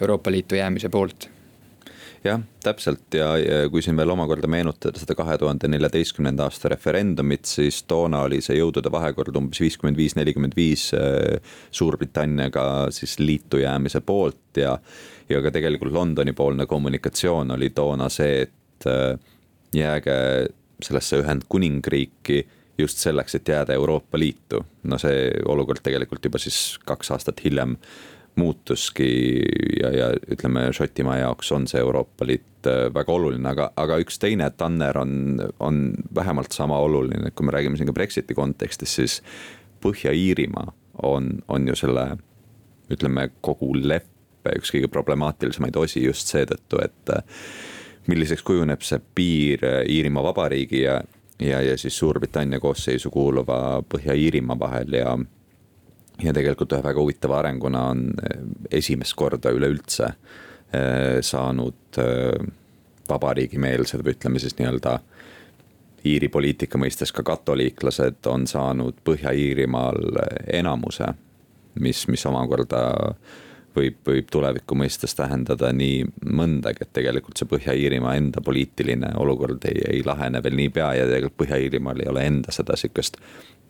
Euroopa 0.00 0.30
Liitu 0.30 0.60
jäämise 0.60 0.92
poolt 0.92 1.28
jah, 2.26 2.40
täpselt 2.64 3.14
ja, 3.14 3.28
ja 3.38 3.58
kui 3.70 3.82
siin 3.84 3.96
veel 3.98 4.10
omakorda 4.12 4.48
meenutada 4.50 4.98
seda 5.00 5.16
kahe 5.18 5.36
tuhande 5.40 5.68
neljateistkümnenda 5.70 6.46
aasta 6.46 6.70
referendumit, 6.72 7.46
siis 7.48 7.82
toona 7.88 8.22
oli 8.26 8.40
see 8.44 8.58
jõudude 8.58 8.92
vahekord 8.92 9.36
umbes 9.40 9.60
viiskümmend 9.62 9.98
viis, 9.98 10.16
nelikümmend 10.18 10.56
viis 10.56 10.88
äh, 10.96 11.38
Suurbritanniaga 11.70 12.66
siis 12.94 13.18
liitu 13.22 13.60
jäämise 13.62 14.02
poolt 14.06 14.60
ja. 14.62 14.76
ja 15.28 15.42
ka 15.42 15.52
tegelikult 15.54 15.94
Londoni 15.94 16.34
poolne 16.36 16.66
kommunikatsioon 16.66 17.56
oli 17.56 17.70
toona 17.76 18.08
see, 18.12 18.46
et 18.46 18.55
äh, 18.86 19.16
jääge 19.74 20.16
sellesse 20.82 21.22
Ühendkuningriiki 21.22 22.42
just 22.78 23.00
selleks, 23.00 23.34
et 23.34 23.48
jääda 23.48 23.72
Euroopa 23.72 24.18
Liitu. 24.18 24.64
no 24.82 24.98
see 24.98 25.30
olukord 25.48 25.80
tegelikult 25.82 26.24
juba 26.24 26.38
siis 26.38 26.78
kaks 26.84 27.10
aastat 27.10 27.40
hiljem 27.44 27.76
muutuski 28.36 29.08
ja, 29.80 29.90
ja 29.96 30.08
ütleme, 30.28 30.68
Šotimaa 30.76 31.16
jaoks 31.22 31.52
on 31.56 31.64
see 31.70 31.80
Euroopa 31.80 32.26
Liit 32.28 32.68
äh, 32.68 32.86
väga 32.94 33.12
oluline, 33.12 33.48
aga, 33.48 33.70
aga 33.76 34.00
üks 34.02 34.20
teine 34.20 34.50
tanner 34.56 34.98
on, 35.00 35.40
on 35.60 35.94
vähemalt 36.14 36.52
sama 36.52 36.78
oluline, 36.84 37.32
kui 37.32 37.48
me 37.48 37.56
räägime 37.56 37.80
siin 37.80 37.88
ka 37.88 37.96
Brexiti 37.96 38.36
kontekstis, 38.36 38.98
siis 39.00 39.22
Põhja-Iirimaa 39.84 40.72
on, 41.04 41.38
on 41.48 41.68
ju 41.68 41.76
selle 41.76 42.10
ütleme, 42.92 43.30
kogu 43.40 43.72
leppe 43.76 44.52
üks 44.56 44.70
kõige 44.74 44.88
problemaatilisemaid 44.92 45.76
osi 45.80 46.04
just 46.04 46.30
seetõttu, 46.32 46.80
et 46.84 47.16
milliseks 48.08 48.44
kujuneb 48.46 48.82
see 48.86 49.00
piir 49.14 49.64
äh, 49.66 49.80
Iirimaa 49.88 50.24
Vabariigi 50.30 50.82
ja, 50.82 51.00
ja, 51.40 51.62
ja 51.62 51.78
siis 51.78 51.98
Suurbritannia 51.98 52.60
koosseisu 52.60 53.10
kuuluva 53.10 53.82
Põhja-Iirimaa 53.94 54.58
vahel 54.58 55.00
ja 55.00 55.16
ja 56.22 56.32
tegelikult 56.32 56.72
ühe 56.72 56.84
väga 56.84 57.00
huvitava 57.00 57.40
arenguna 57.42 57.82
on 57.92 58.06
eh, 58.24 58.38
esimest 58.78 59.12
korda 59.20 59.50
üleüldse 59.52 60.06
eh, 60.08 61.18
saanud 61.20 61.98
vabariigimeelsed 63.08 64.00
või 64.04 64.16
ütleme 64.16 64.40
siis 64.40 64.56
nii-öelda 64.58 64.98
Iiri 66.06 66.28
poliitika 66.30 66.78
mõistes 66.78 67.10
ka 67.12 67.24
katoliiklased 67.26 68.26
on 68.30 68.46
saanud 68.46 69.00
Põhja-Iirimaal 69.04 70.20
enamuse, 70.54 71.08
mis, 71.82 72.04
mis 72.08 72.26
omakorda 72.30 72.80
võib, 73.76 73.98
võib 74.06 74.30
tuleviku 74.32 74.78
mõistes 74.78 75.14
tähendada 75.18 75.72
nii 75.72 76.04
mõndagi, 76.26 76.86
et 76.86 76.94
tegelikult 76.96 77.38
see 77.38 77.48
Põhja-Iirimaa 77.50 78.16
enda 78.18 78.42
poliitiline 78.44 79.12
olukord 79.20 79.64
ei, 79.68 79.82
ei 79.96 80.06
lahene 80.06 80.42
veel 80.44 80.56
niipea 80.58 80.94
ja 81.00 81.10
tegelikult 81.10 81.38
Põhja-Iirimaal 81.44 82.02
ei 82.02 82.10
ole 82.12 82.24
enda 82.30 82.54
seda 82.54 82.78
sihukest 82.78 83.20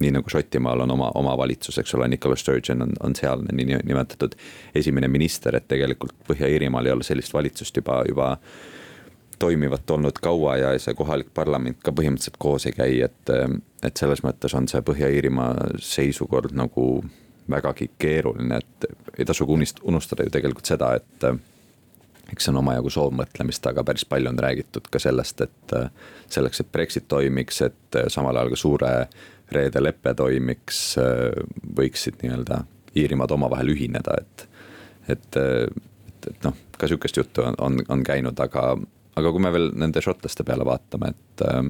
nii 0.01 0.13
nagu 0.13 0.31
Šotimaal 0.31 0.81
on 0.85 0.91
oma, 0.93 1.11
oma 1.15 1.37
valitsus, 1.39 1.79
eks 1.81 1.95
ole, 1.97 2.09
Nicola 2.09 2.37
Sturgeon 2.37 2.83
on, 2.83 2.95
on 3.01 3.15
sealne 3.17 3.53
niinimetatud 3.53 4.37
esimene 4.75 5.09
minister, 5.09 5.57
et 5.57 5.69
tegelikult 5.69 6.17
Põhja-Iirimaal 6.29 6.87
ei 6.89 6.97
ole 6.97 7.07
sellist 7.07 7.35
valitsust 7.35 7.81
juba, 7.81 8.03
juba 8.09 8.35
toimivat 9.39 9.91
olnud 9.91 10.19
kaua 10.23 10.57
ja 10.57 10.75
see 10.81 10.97
kohalik 10.97 11.33
parlament 11.35 11.81
ka 11.85 11.93
põhimõtteliselt 11.97 12.37
koos 12.41 12.69
ei 12.69 12.77
käi, 12.77 13.01
et, 13.09 13.33
et 13.85 13.97
selles 13.97 14.23
mõttes 14.25 14.57
on 14.57 14.69
see 14.69 14.85
Põhja-Iirimaa 14.85 15.79
seisukord 15.81 16.57
nagu 16.57 16.87
vägagi 17.51 17.91
keeruline, 17.99 18.59
et 18.59 18.89
ei 19.19 19.25
unist-, 19.43 19.83
unustada 19.83 20.25
ju 20.27 20.33
tegelikult 20.35 20.67
seda, 20.67 20.95
et 20.97 21.29
eks 22.33 22.45
see 22.45 22.51
on 22.51 22.59
omajagu 22.59 22.91
soovmõtlemist, 22.91 23.67
aga 23.71 23.85
päris 23.87 24.05
palju 24.05 24.33
on 24.33 24.39
räägitud 24.43 24.89
ka 24.91 24.99
sellest, 24.99 25.41
et 25.47 25.75
selleks, 26.33 26.61
et 26.61 26.73
Brexit 26.73 27.07
toimiks, 27.09 27.63
et 27.63 27.99
samal 28.11 28.37
ajal 28.37 28.55
ka 28.55 28.61
suure 28.61 28.93
Reede 29.53 29.79
lepe 29.79 30.11
toimiks, 30.19 30.97
äh, 30.99 31.31
võiksid 31.79 32.19
nii-öelda 32.23 32.65
Iirimaad 32.99 33.31
omavahel 33.31 33.71
ühineda, 33.77 34.17
et, 34.19 34.47
et, 35.13 35.37
et, 35.39 36.29
et 36.33 36.47
noh, 36.47 36.57
ka 36.79 36.89
sihukest 36.91 37.21
juttu 37.21 37.45
on, 37.45 37.55
on, 37.63 37.77
on 37.93 38.03
käinud, 38.07 38.41
aga, 38.43 38.73
aga 39.15 39.33
kui 39.33 39.45
me 39.45 39.53
veel 39.55 39.69
nende 39.79 40.03
šotlaste 40.03 40.47
peale 40.49 40.67
vaatame, 40.67 41.13
et 41.15 41.45
äh, 41.47 41.61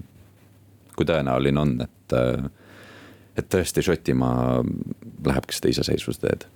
kui 0.97 1.09
tõenäoline 1.09 1.61
on, 1.61 1.75
et, 1.85 2.17
äh, 2.17 2.47
et 3.37 3.51
tõesti 3.53 3.85
Šotimaa 3.85 4.63
lähebki 5.27 5.57
seda 5.57 5.73
iseseisvuse 5.75 6.25
teed? 6.25 6.49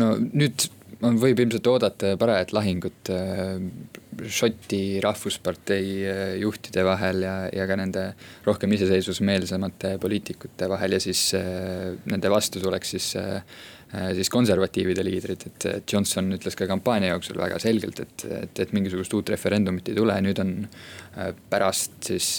no 0.00 0.14
nüüd 0.20 0.68
on, 1.02 1.18
võib 1.20 1.40
ilmselt 1.44 1.68
oodata 1.70 2.16
parajat 2.20 2.54
lahingut 2.56 3.12
Šoti 4.24 4.98
rahvuspartei 5.04 5.88
eh, 6.08 6.34
juhtide 6.40 6.84
vahel 6.86 7.24
ja, 7.26 7.34
ja 7.52 7.66
ka 7.68 7.76
nende 7.78 8.04
rohkem 8.46 8.72
iseseisvusmeelsemate 8.76 9.96
poliitikute 10.00 10.68
vahel 10.70 10.96
ja 10.96 11.00
siis 11.02 11.28
äh, 11.36 11.92
nende 12.08 12.30
vastu 12.32 12.62
tuleks 12.62 12.94
siis 12.96 13.10
äh, 13.20 13.42
siis 14.16 14.30
konservatiivide 14.32 15.04
liidrid, 15.06 15.46
et, 15.48 15.66
Johnson 15.92 16.32
ütles 16.36 16.56
ka 16.58 16.68
kampaania 16.68 17.14
jooksul 17.14 17.38
väga 17.40 17.60
selgelt, 17.62 18.00
et, 18.04 18.24
et, 18.42 18.62
et 18.66 18.74
mingisugust 18.76 19.14
uut 19.16 19.30
referendumit 19.32 19.88
ei 19.88 19.96
tule, 19.96 20.16
nüüd 20.24 20.40
on 20.42 20.54
pärast 21.50 22.10
siis 22.10 22.30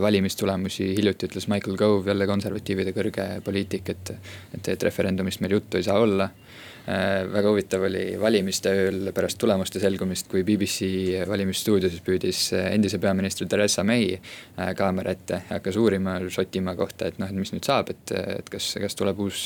valimistulemusi 0.00 0.92
hiljuti 0.96 1.26
ütles 1.30 1.48
Michael 1.50 1.78
Gove, 1.80 2.06
jälle 2.12 2.28
konservatiivide 2.30 2.94
kõrge 2.94 3.28
poliitik, 3.44 3.90
et, 3.94 4.14
et, 4.54 4.74
et 4.76 4.86
referendumist 4.86 5.42
meil 5.42 5.58
juttu 5.58 5.80
ei 5.80 5.88
saa 5.88 5.98
olla. 6.02 6.30
Äh, 6.30 6.71
väga 6.86 7.50
huvitav 7.52 7.84
oli 7.86 8.16
valimiste 8.18 8.70
ööl 8.74 9.12
pärast 9.14 9.38
tulemuste 9.38 9.78
selgumist, 9.78 10.26
kui 10.30 10.42
BBC 10.42 10.88
valimisstuudios 11.30 11.94
püüdis 12.02 12.40
äh, 12.56 12.72
endise 12.74 12.98
peaministri 13.02 13.46
Theresa 13.46 13.84
May 13.86 14.16
äh, 14.16 14.72
kaamera 14.78 15.14
ette 15.14 15.38
ja 15.44 15.58
hakkas 15.60 15.78
uurima 15.78 16.16
Šotimaa 16.32 16.74
kohta, 16.78 17.06
et 17.06 17.20
noh, 17.22 17.30
et 17.30 17.38
mis 17.38 17.54
nüüd 17.54 17.68
saab, 17.68 17.92
et, 17.94 18.14
et 18.38 18.50
kas, 18.50 18.72
kas 18.82 18.98
tuleb 18.98 19.22
uus, 19.22 19.44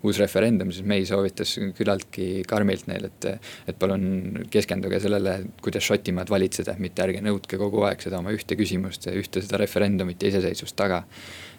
uus 0.00 0.22
referendum, 0.22 0.72
siis 0.72 0.88
May 0.88 1.04
soovitas 1.08 1.58
küllaltki 1.76 2.46
karmilt 2.48 2.88
neile, 2.88 3.12
et, 3.12 3.52
et 3.68 3.78
palun 3.78 4.46
keskenduge 4.52 5.02
sellele, 5.04 5.38
kuidas 5.64 5.84
Šotimaad 5.90 6.32
valitseda, 6.32 6.78
mitte 6.80 7.04
ärge 7.04 7.20
nõudke 7.24 7.60
kogu 7.60 7.84
aeg 7.88 8.00
seda 8.04 8.22
oma 8.22 8.32
ühte 8.32 8.56
küsimust, 8.56 9.10
ühte 9.12 9.44
seda 9.44 9.60
referendumit 9.60 10.24
ja 10.24 10.32
iseseisvust 10.32 10.78
taga. 10.78 11.04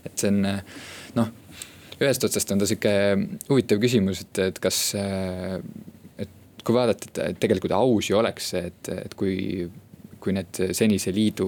et 0.03 0.19
see 0.19 0.33
on 0.33 0.41
noh 1.15 1.29
ühest 2.01 2.25
otsast 2.25 2.51
on 2.53 2.61
ta 2.61 2.69
sihuke 2.69 2.93
huvitav 3.49 3.81
küsimus, 3.83 4.23
et, 4.25 4.41
et 4.49 4.59
kas, 4.63 4.79
et 4.95 6.63
kui 6.63 6.75
vaadata, 6.75 7.29
et 7.29 7.39
tegelikult 7.41 7.75
aus 7.77 8.09
ju 8.09 8.19
oleks 8.19 8.51
see, 8.53 8.67
et, 8.71 8.91
et 9.05 9.15
kui, 9.19 9.67
kui 10.23 10.35
need 10.35 10.61
senise 10.75 11.13
liidu 11.15 11.47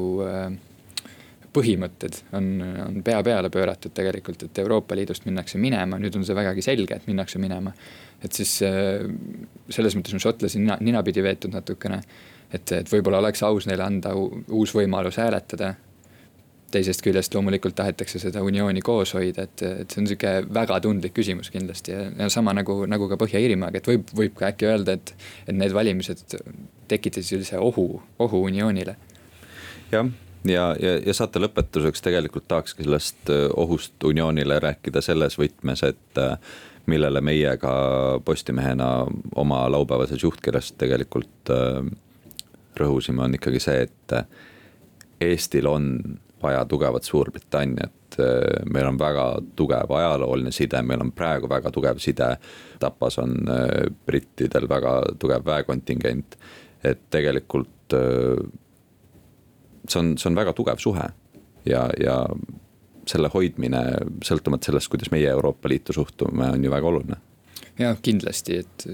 põhimõtted 1.55 2.17
on, 2.35 2.49
on 2.83 2.97
pea 3.05 3.21
peale 3.23 3.49
pööratud 3.53 3.93
tegelikult, 3.95 4.47
et 4.47 4.59
Euroopa 4.59 4.97
Liidust 4.97 5.27
minnakse 5.27 5.59
minema, 5.61 5.99
nüüd 6.01 6.17
on 6.19 6.25
see 6.27 6.35
vägagi 6.35 6.65
selge, 6.65 6.97
et 6.97 7.07
minnakse 7.07 7.39
minema. 7.39 7.71
et 8.23 8.33
siis 8.33 8.57
selles 8.59 9.95
mõttes 9.95 10.15
on 10.15 10.23
šotlasi 10.23 10.59
nina, 10.59 10.77
ninapidi 10.81 11.23
veetud 11.23 11.55
natukene. 11.55 12.01
et, 12.51 12.71
et 12.71 12.91
võib-olla 12.91 13.23
oleks 13.23 13.43
aus 13.43 13.67
neile 13.67 13.83
anda 13.83 14.13
uus 14.15 14.75
võimalus 14.75 15.17
hääletada 15.21 15.75
teisest 16.71 17.03
küljest 17.05 17.35
loomulikult 17.35 17.75
tahetakse 17.77 18.19
seda 18.19 18.41
uniooni 18.43 18.81
koos 18.85 19.13
hoida, 19.15 19.45
et, 19.47 19.63
et 19.83 19.91
see 19.91 20.01
on 20.01 20.09
sihuke 20.09 20.33
väga 20.53 20.79
tundlik 20.83 21.15
küsimus 21.15 21.51
kindlasti 21.53 21.93
ja, 21.93 22.03
ja 22.19 22.29
sama 22.33 22.53
nagu, 22.57 22.81
nagu 22.89 23.09
ka 23.11 23.19
Põhja-Iirimaaga, 23.21 23.81
et 23.81 23.89
võib, 23.89 24.11
võib 24.17 24.35
ka 24.39 24.49
äkki 24.51 24.69
öelda, 24.69 24.97
et, 24.97 25.13
et 25.45 25.55
need 25.55 25.75
valimised 25.75 26.37
tekitasid 26.91 27.35
sellise 27.35 27.61
ohu, 27.61 27.87
ohu 28.19 28.43
unioonile. 28.49 28.95
jah, 29.91 30.09
ja, 30.45 30.69
ja, 30.81 30.95
ja 31.05 31.17
saate 31.17 31.41
lõpetuseks 31.43 32.03
tegelikult 32.05 32.47
tahakski 32.51 32.85
sellest 32.87 33.33
äh, 33.33 33.47
ohust 33.57 34.03
unioonile 34.03 34.59
rääkida 34.63 35.03
selles 35.05 35.39
võtmes, 35.39 35.85
et 35.87 36.21
äh, 36.21 36.37
millele 36.91 37.21
meie 37.25 37.55
ka 37.61 37.75
Postimehena 38.25 38.89
oma 39.35 39.63
laupäevases 39.71 40.23
juhtkirjas 40.23 40.73
tegelikult 40.81 41.53
äh, 41.53 41.79
rõhusime, 42.79 43.23
on 43.25 43.37
ikkagi 43.37 43.63
see, 43.63 43.87
et 43.87 44.19
Eestil 45.23 45.67
on 45.71 45.85
vaja 46.43 46.65
tugevat 46.65 47.03
Suurbritanniat. 47.03 47.91
meil 48.71 48.87
on 48.87 48.97
väga 48.99 49.23
tugev 49.55 49.91
ajalooline 49.91 50.51
side, 50.51 50.81
meil 50.81 51.01
on 51.01 51.11
praegu 51.11 51.49
väga 51.51 51.71
tugev 51.71 51.97
side. 51.99 52.37
Tapas 52.79 53.17
on 53.19 53.33
brittidel 54.07 54.69
väga 54.69 55.01
tugev 55.19 55.45
väekontingent, 55.45 56.37
et 56.83 57.01
tegelikult 57.11 57.95
see 59.89 59.99
on, 59.99 60.17
see 60.17 60.29
on 60.29 60.37
väga 60.37 60.53
tugev 60.53 60.79
suhe 60.81 61.09
ja, 61.65 61.89
ja 61.99 62.17
selle 63.09 63.29
hoidmine, 63.33 63.81
sõltumata 64.25 64.69
sellest, 64.69 64.89
kuidas 64.93 65.11
meie 65.13 65.29
Euroopa 65.29 65.69
Liitu 65.69 65.93
suhtume, 65.93 66.49
on 66.55 66.63
ju 66.63 66.71
väga 66.73 66.89
oluline. 66.89 67.19
jah, 67.79 67.97
kindlasti, 68.01 68.61
et 68.63 68.85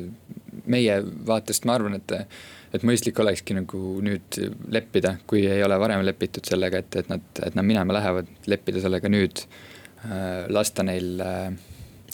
meie 0.66 0.98
vaatest 1.28 1.68
ma 1.70 1.78
arvan, 1.78 2.00
et, 2.00 2.16
et 2.74 2.86
mõistlik 2.88 3.20
olekski 3.20 3.56
nagu 3.58 3.82
nüüd 4.04 4.40
leppida, 4.72 5.18
kui 5.28 5.44
ei 5.50 5.64
ole 5.66 5.78
varem 5.82 6.06
lepitud 6.06 6.48
sellega, 6.48 6.82
et, 6.84 7.02
et 7.04 7.12
nad, 7.12 7.26
et 7.44 7.58
nad 7.58 7.68
minema 7.68 7.98
lähevad, 7.98 8.32
leppida 8.52 8.84
sellega 8.84 9.12
nüüd. 9.12 9.44
Äh, 10.02 10.48
lasta 10.50 10.86
neil 10.88 11.20
äh, 11.22 11.52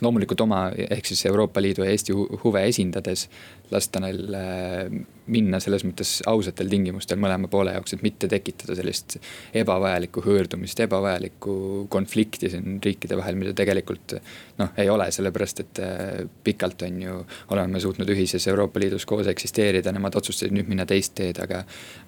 loomulikult 0.03 0.41
oma, 0.45 0.67
ehk 0.75 1.09
siis 1.09 1.25
Euroopa 1.29 1.61
Liidu 1.63 1.85
ja 1.85 1.93
Eesti 1.93 2.15
huve 2.43 2.63
esindades 2.69 3.27
lasta 3.71 3.99
neil 4.03 4.35
äh, 4.37 4.87
minna 5.27 5.59
selles 5.59 5.83
mõttes 5.83 6.21
ausatel 6.27 6.69
tingimustel 6.71 7.19
mõlema 7.19 7.49
poole 7.51 7.73
jaoks, 7.75 7.95
et 7.97 8.03
mitte 8.05 8.29
tekitada 8.31 8.75
sellist 8.77 9.17
ebavajalikku 9.57 10.23
hõõrdumist, 10.23 10.79
ebavajalikku 10.85 11.55
konflikti 11.91 12.51
siin 12.53 12.77
riikide 12.83 13.17
vahel, 13.19 13.35
mida 13.39 13.51
tegelikult 13.57 14.15
noh, 14.61 14.71
ei 14.79 14.89
ole, 14.91 15.09
sellepärast 15.11 15.63
et 15.65 15.83
äh, 15.83 16.23
pikalt 16.47 16.87
on 16.87 17.01
ju, 17.03 17.19
oleme 17.55 17.75
me 17.75 17.83
suutnud 17.83 18.09
ühises 18.15 18.47
Euroopa 18.47 18.81
Liidus 18.83 19.07
koos 19.09 19.27
eksisteerida, 19.31 19.91
nemad 19.95 20.15
otsustasid 20.19 20.55
nüüd 20.55 20.71
minna 20.71 20.87
teist 20.87 21.17
teed, 21.19 21.41
aga 21.43 21.63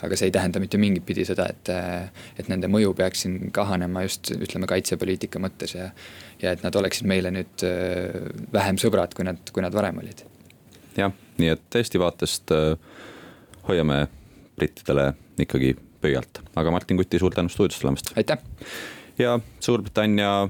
aga 0.05 0.15
see 0.15 0.29
ei 0.29 0.35
tähenda 0.35 0.63
mitte 0.63 0.79
mingit 0.79 1.05
pidi 1.07 1.27
seda, 1.27 1.49
et, 1.51 1.73
äh, 1.75 2.27
et 2.39 2.51
nende 2.51 2.71
mõju 2.71 2.95
peaks 2.97 3.25
siin 3.25 3.39
kahanema 3.55 4.05
just 4.07 4.31
ütleme, 4.37 4.69
kaitsepoliitika 4.69 5.43
mõttes 5.43 5.75
ja 5.75 5.91
ja 6.39 6.53
et 6.55 6.61
nad 6.63 6.75
oleksid 6.79 7.03
meile 7.09 7.33
nüüd 7.35 7.63
vähem 8.53 8.77
sõbrad, 8.79 9.11
kui 9.11 9.25
nad, 9.27 9.49
kui 9.51 9.59
nad 9.59 9.75
varem 9.75 9.97
olid. 9.99 10.23
Jah, 10.95 11.11
nii 11.39 11.53
et 11.55 11.75
Eesti 11.75 11.99
vaatest 11.99 12.51
äh, 12.55 12.73
hoiame 13.67 14.07
brittidele 14.59 15.13
ikkagi 15.39 15.75
pöialt, 16.01 16.41
aga 16.55 16.71
Martin 16.71 16.97
Kuti, 16.99 17.19
suur 17.19 17.35
tänu 17.35 17.49
stuudiosse 17.49 17.81
tulemast. 17.81 18.11
aitäh. 18.17 18.37
ja 19.19 19.39
Suurbritannia 19.59 20.49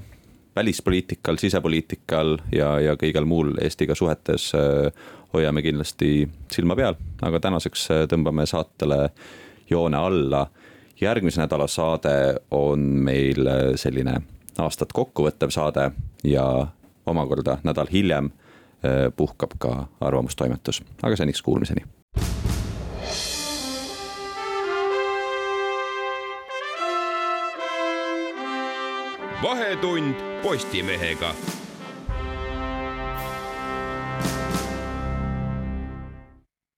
välispoliitikal, 0.56 1.38
sisepoliitikal 1.38 2.38
ja, 2.52 2.80
ja 2.80 2.96
kõigel 3.00 3.26
muul 3.26 3.54
Eestiga 3.62 3.96
suhetes 3.96 4.52
äh, 4.58 4.92
hoiame 5.34 5.62
kindlasti 5.62 6.30
silma 6.52 6.76
peal, 6.76 6.98
aga 7.22 7.40
tänaseks 7.40 7.86
äh, 7.92 8.04
tõmbame 8.10 8.46
saatele 8.50 9.10
joone 9.70 9.98
alla. 9.98 10.48
järgmise 11.02 11.40
nädala 11.40 11.68
saade 11.68 12.40
on 12.52 12.80
meil 12.80 13.48
selline 13.80 14.18
aastat 14.60 14.92
kokkuvõttev 14.94 15.50
saade 15.50 15.92
ja 16.24 16.68
omakorda 17.06 17.58
nädal 17.64 17.88
hiljem 17.92 18.32
puhkab 19.16 19.52
ka 19.60 19.88
Arvamustoimetus, 20.02 20.84
aga 21.04 21.16
seniks 21.16 21.42
kuulmiseni. 21.42 21.86
vahetund 29.44 30.16
Postimehega 30.42 31.36